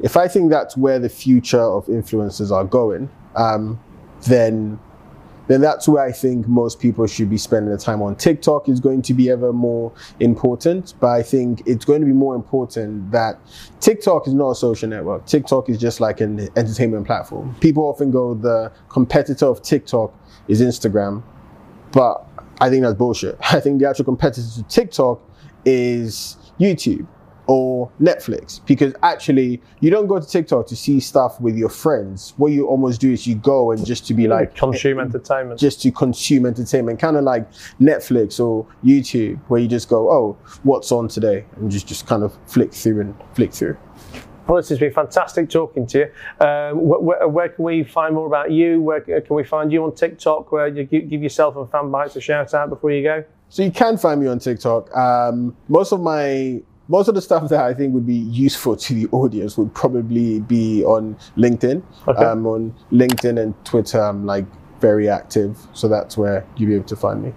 if 0.00 0.16
I 0.16 0.26
think 0.26 0.50
that's 0.50 0.76
where 0.76 0.98
the 0.98 1.08
future 1.08 1.60
of 1.60 1.86
influencers 1.86 2.50
are 2.50 2.64
going, 2.64 3.08
um, 3.36 3.80
then 4.22 4.80
then 5.48 5.60
that's 5.60 5.88
where 5.88 6.04
I 6.04 6.12
think 6.12 6.46
most 6.46 6.78
people 6.78 7.06
should 7.06 7.28
be 7.28 7.38
spending 7.38 7.72
the 7.72 7.78
time 7.78 8.00
on. 8.00 8.14
TikTok 8.16 8.68
is 8.68 8.80
going 8.80 9.02
to 9.02 9.14
be 9.14 9.28
ever 9.30 9.52
more 9.52 9.92
important, 10.20 10.94
but 11.00 11.08
I 11.08 11.22
think 11.22 11.62
it's 11.66 11.84
going 11.84 12.00
to 12.00 12.06
be 12.06 12.12
more 12.12 12.34
important 12.34 13.10
that 13.10 13.40
TikTok 13.80 14.28
is 14.28 14.34
not 14.34 14.50
a 14.50 14.54
social 14.54 14.88
network. 14.88 15.26
TikTok 15.26 15.68
is 15.68 15.78
just 15.78 16.00
like 16.00 16.20
an 16.20 16.48
entertainment 16.56 17.06
platform. 17.06 17.56
People 17.60 17.84
often 17.84 18.10
go, 18.10 18.34
the 18.34 18.70
competitor 18.88 19.46
of 19.46 19.62
TikTok 19.62 20.14
is 20.46 20.60
Instagram, 20.60 21.22
but 21.92 22.24
I 22.60 22.68
think 22.70 22.82
that's 22.82 22.94
bullshit. 22.94 23.36
I 23.52 23.60
think 23.60 23.80
the 23.80 23.88
actual 23.88 24.04
competitor 24.04 24.46
to 24.56 24.62
TikTok 24.64 25.20
is 25.64 26.36
YouTube 26.60 27.06
or 27.48 27.90
Netflix 28.00 28.60
because 28.66 28.92
actually 29.02 29.60
you 29.80 29.90
don't 29.90 30.06
go 30.06 30.20
to 30.20 30.26
TikTok 30.28 30.66
to 30.68 30.76
see 30.76 31.00
stuff 31.00 31.40
with 31.40 31.56
your 31.56 31.70
friends. 31.70 32.34
What 32.36 32.52
you 32.52 32.66
almost 32.68 33.00
do 33.00 33.10
is 33.10 33.26
you 33.26 33.34
go 33.36 33.72
and 33.72 33.84
just 33.84 34.06
to 34.08 34.14
be 34.14 34.28
like 34.28 34.54
Consume 34.54 35.00
entertainment. 35.00 35.58
just 35.58 35.80
to 35.82 35.90
consume 35.90 36.44
entertainment, 36.46 37.00
kind 37.00 37.16
of 37.16 37.24
like 37.24 37.50
Netflix 37.80 38.38
or 38.38 38.66
YouTube, 38.84 39.40
where 39.48 39.60
you 39.60 39.66
just 39.66 39.88
go, 39.88 40.10
oh, 40.10 40.36
what's 40.62 40.92
on 40.92 41.08
today, 41.08 41.44
and 41.56 41.70
just 41.70 41.88
just 41.88 42.06
kind 42.06 42.22
of 42.22 42.36
flick 42.46 42.72
through 42.72 43.00
and 43.00 43.14
flick 43.34 43.52
through. 43.52 43.76
Well, 44.46 44.56
this 44.58 44.68
has 44.70 44.78
been 44.78 44.92
fantastic 44.92 45.50
talking 45.50 45.86
to 45.88 45.98
you. 45.98 46.46
Um, 46.46 46.78
wh- 46.78 47.00
wh- 47.02 47.32
where 47.34 47.48
can 47.50 47.64
we 47.64 47.82
find 47.84 48.14
more 48.14 48.26
about 48.26 48.50
you? 48.50 48.80
Where 48.80 49.00
can 49.00 49.36
we 49.36 49.44
find 49.44 49.72
you 49.72 49.84
on 49.84 49.94
TikTok? 49.94 50.52
Where 50.52 50.68
you 50.68 50.84
give 50.84 51.22
yourself 51.22 51.56
and 51.56 51.66
Fanbytes 51.66 52.16
a 52.16 52.20
shout 52.20 52.54
out 52.54 52.68
before 52.70 52.90
you 52.90 53.02
go? 53.02 53.24
So 53.50 53.62
you 53.62 53.70
can 53.70 53.96
find 53.98 54.20
me 54.20 54.26
on 54.26 54.38
TikTok. 54.38 54.94
Um, 54.96 55.56
most 55.68 55.92
of 55.92 56.00
my 56.00 56.62
most 56.88 57.08
of 57.08 57.14
the 57.14 57.22
stuff 57.22 57.48
that 57.50 57.60
I 57.60 57.74
think 57.74 57.94
would 57.94 58.06
be 58.06 58.14
useful 58.14 58.76
to 58.76 58.94
the 58.94 59.06
audience 59.12 59.56
would 59.58 59.72
probably 59.74 60.40
be 60.40 60.84
on 60.84 61.16
LinkedIn. 61.36 61.82
Okay. 62.08 62.24
Um, 62.24 62.46
on 62.46 62.74
LinkedIn 62.90 63.40
and 63.40 63.54
Twitter, 63.64 64.00
I'm 64.00 64.24
like 64.24 64.46
very 64.80 65.08
active, 65.08 65.58
so 65.72 65.88
that's 65.88 66.16
where 66.16 66.46
you'll 66.56 66.68
be 66.68 66.74
able 66.76 66.86
to 66.86 66.96
find 66.96 67.22
me. 67.22 67.32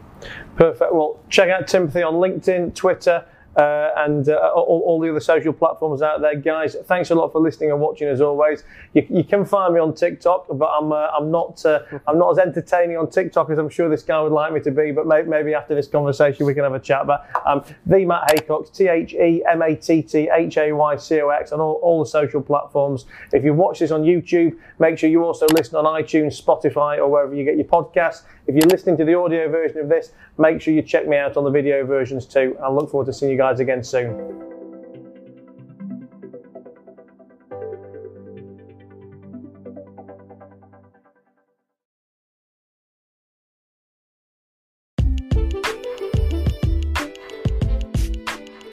Perfect. 0.56 0.94
Well, 0.94 1.20
check 1.30 1.50
out 1.50 1.68
Timothy 1.68 2.04
on 2.04 2.16
LinkedIn, 2.16 2.76
Twitter, 2.76 3.26
uh, 3.56 3.90
and 3.98 4.30
uh, 4.30 4.52
all, 4.56 4.82
all 4.86 5.00
the 5.00 5.10
other 5.10 5.20
social 5.20 5.54
platforms 5.54 6.02
out 6.02 6.22
there, 6.22 6.36
guys. 6.36 6.76
Thanks 6.86 7.10
a 7.12 7.16
lot 7.16 7.32
for 7.32 7.42
listening 7.42 7.72
and 7.72 7.80
watching, 7.80 8.08
as 8.08 8.22
always. 8.22 8.64
You, 8.94 9.06
you 9.10 9.24
can 9.24 9.46
find 9.46 9.74
me 9.74 9.80
on 9.80 9.94
TikTok, 9.94 10.48
but 10.50 10.70
I'm 10.70 10.92
uh, 10.92 11.08
I'm 11.08 11.32
not 11.32 11.66
uh, 11.66 11.82
I'm 12.08 12.18
not 12.18 12.32
as 12.32 12.38
entertaining 12.40 12.98
on 12.98 13.10
TikTok 13.10 13.50
as 13.50 13.58
I'm 13.58 13.70
sure 13.70 13.90
this 13.90 14.04
guy 14.04 14.22
would 14.22 14.32
like 14.32 14.54
me 14.54 14.62
to 14.62 14.72
be. 14.72 14.92
But 14.92 15.08
may, 15.08 15.24
maybe 15.24 15.54
after 15.54 15.76
this 15.76 15.88
conversation, 15.88 16.46
we 16.46 16.54
can 16.54 16.64
have 16.64 16.74
a 16.74 16.80
chat. 16.80 17.06
But 17.08 17.28
um, 17.46 17.64
the 17.86 18.06
Matt 18.06 18.30
Haycox, 18.30 18.74
T 18.74 18.88
H 18.88 19.14
E 19.14 19.44
M 19.50 19.62
A 19.62 19.76
T 19.76 20.02
T 20.02 20.30
H 20.34 20.58
A 20.58 20.72
Y 20.72 20.96
C 20.96 21.22
O 21.22 21.30
X, 21.30 21.52
on 21.52 21.60
all, 21.60 21.80
all 21.82 22.00
the 22.00 22.10
social 22.10 22.42
platforms. 22.42 23.06
If 23.34 23.44
you 23.44 23.54
watch 23.54 23.80
this 23.80 23.92
on 23.92 24.04
YouTube, 24.04 24.58
make 24.80 24.98
sure 24.98 25.10
you 25.10 25.24
also 25.24 25.46
listen 25.48 25.76
on 25.76 25.86
iTunes, 25.86 26.42
Spotify, 26.42 26.98
or 26.98 27.10
wherever 27.10 27.36
you 27.36 27.44
get 27.44 27.56
your 27.56 27.66
podcasts. 27.66 28.24
If 28.48 28.56
you're 28.56 28.70
listening 28.70 28.98
to 28.98 29.06
the 29.06 29.14
audio 29.14 29.50
version 29.50 29.80
of 29.80 29.90
this, 29.90 30.14
make 30.38 30.62
sure 30.62 30.74
you 30.74 30.82
check 30.82 31.08
me 31.08 31.16
out 31.16 31.38
on 31.38 31.44
the 31.44 31.52
video 31.52 31.86
versions 31.86 32.26
too. 32.26 32.58
I 32.62 32.70
look 32.70 32.90
forward 32.90 33.06
to 33.06 33.14
seeing 33.14 33.32
you 33.32 33.38
guys 33.42 33.60
again 33.60 33.84
soon. 33.84 34.16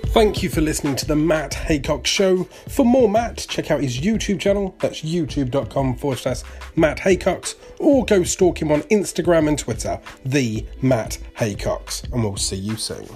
Thank 0.09 0.43
you 0.43 0.51
for 0.51 0.61
listening 0.61 0.97
to 0.97 1.07
the 1.07 1.17
Matt 1.17 1.53
Haycox 1.53 2.05
Show. 2.05 2.45
For 2.45 2.85
more 2.85 3.09
Matt, 3.09 3.47
check 3.49 3.71
out 3.71 3.81
his 3.81 3.99
YouTube 3.99 4.39
channel. 4.39 4.75
That's 4.81 5.01
youtube.com 5.01 5.97
forward 5.97 6.19
slash 6.19 6.43
Matt 6.77 6.99
Haycox. 6.99 7.55
Or 7.79 8.05
go 8.05 8.23
stalk 8.23 8.61
him 8.61 8.71
on 8.71 8.83
Instagram 8.83 9.49
and 9.49 9.59
Twitter, 9.59 9.99
the 10.27 10.67
Matt 10.83 11.19
Haycox. 11.37 12.13
And 12.13 12.23
we'll 12.23 12.37
see 12.37 12.57
you 12.57 12.77
soon. 12.77 13.09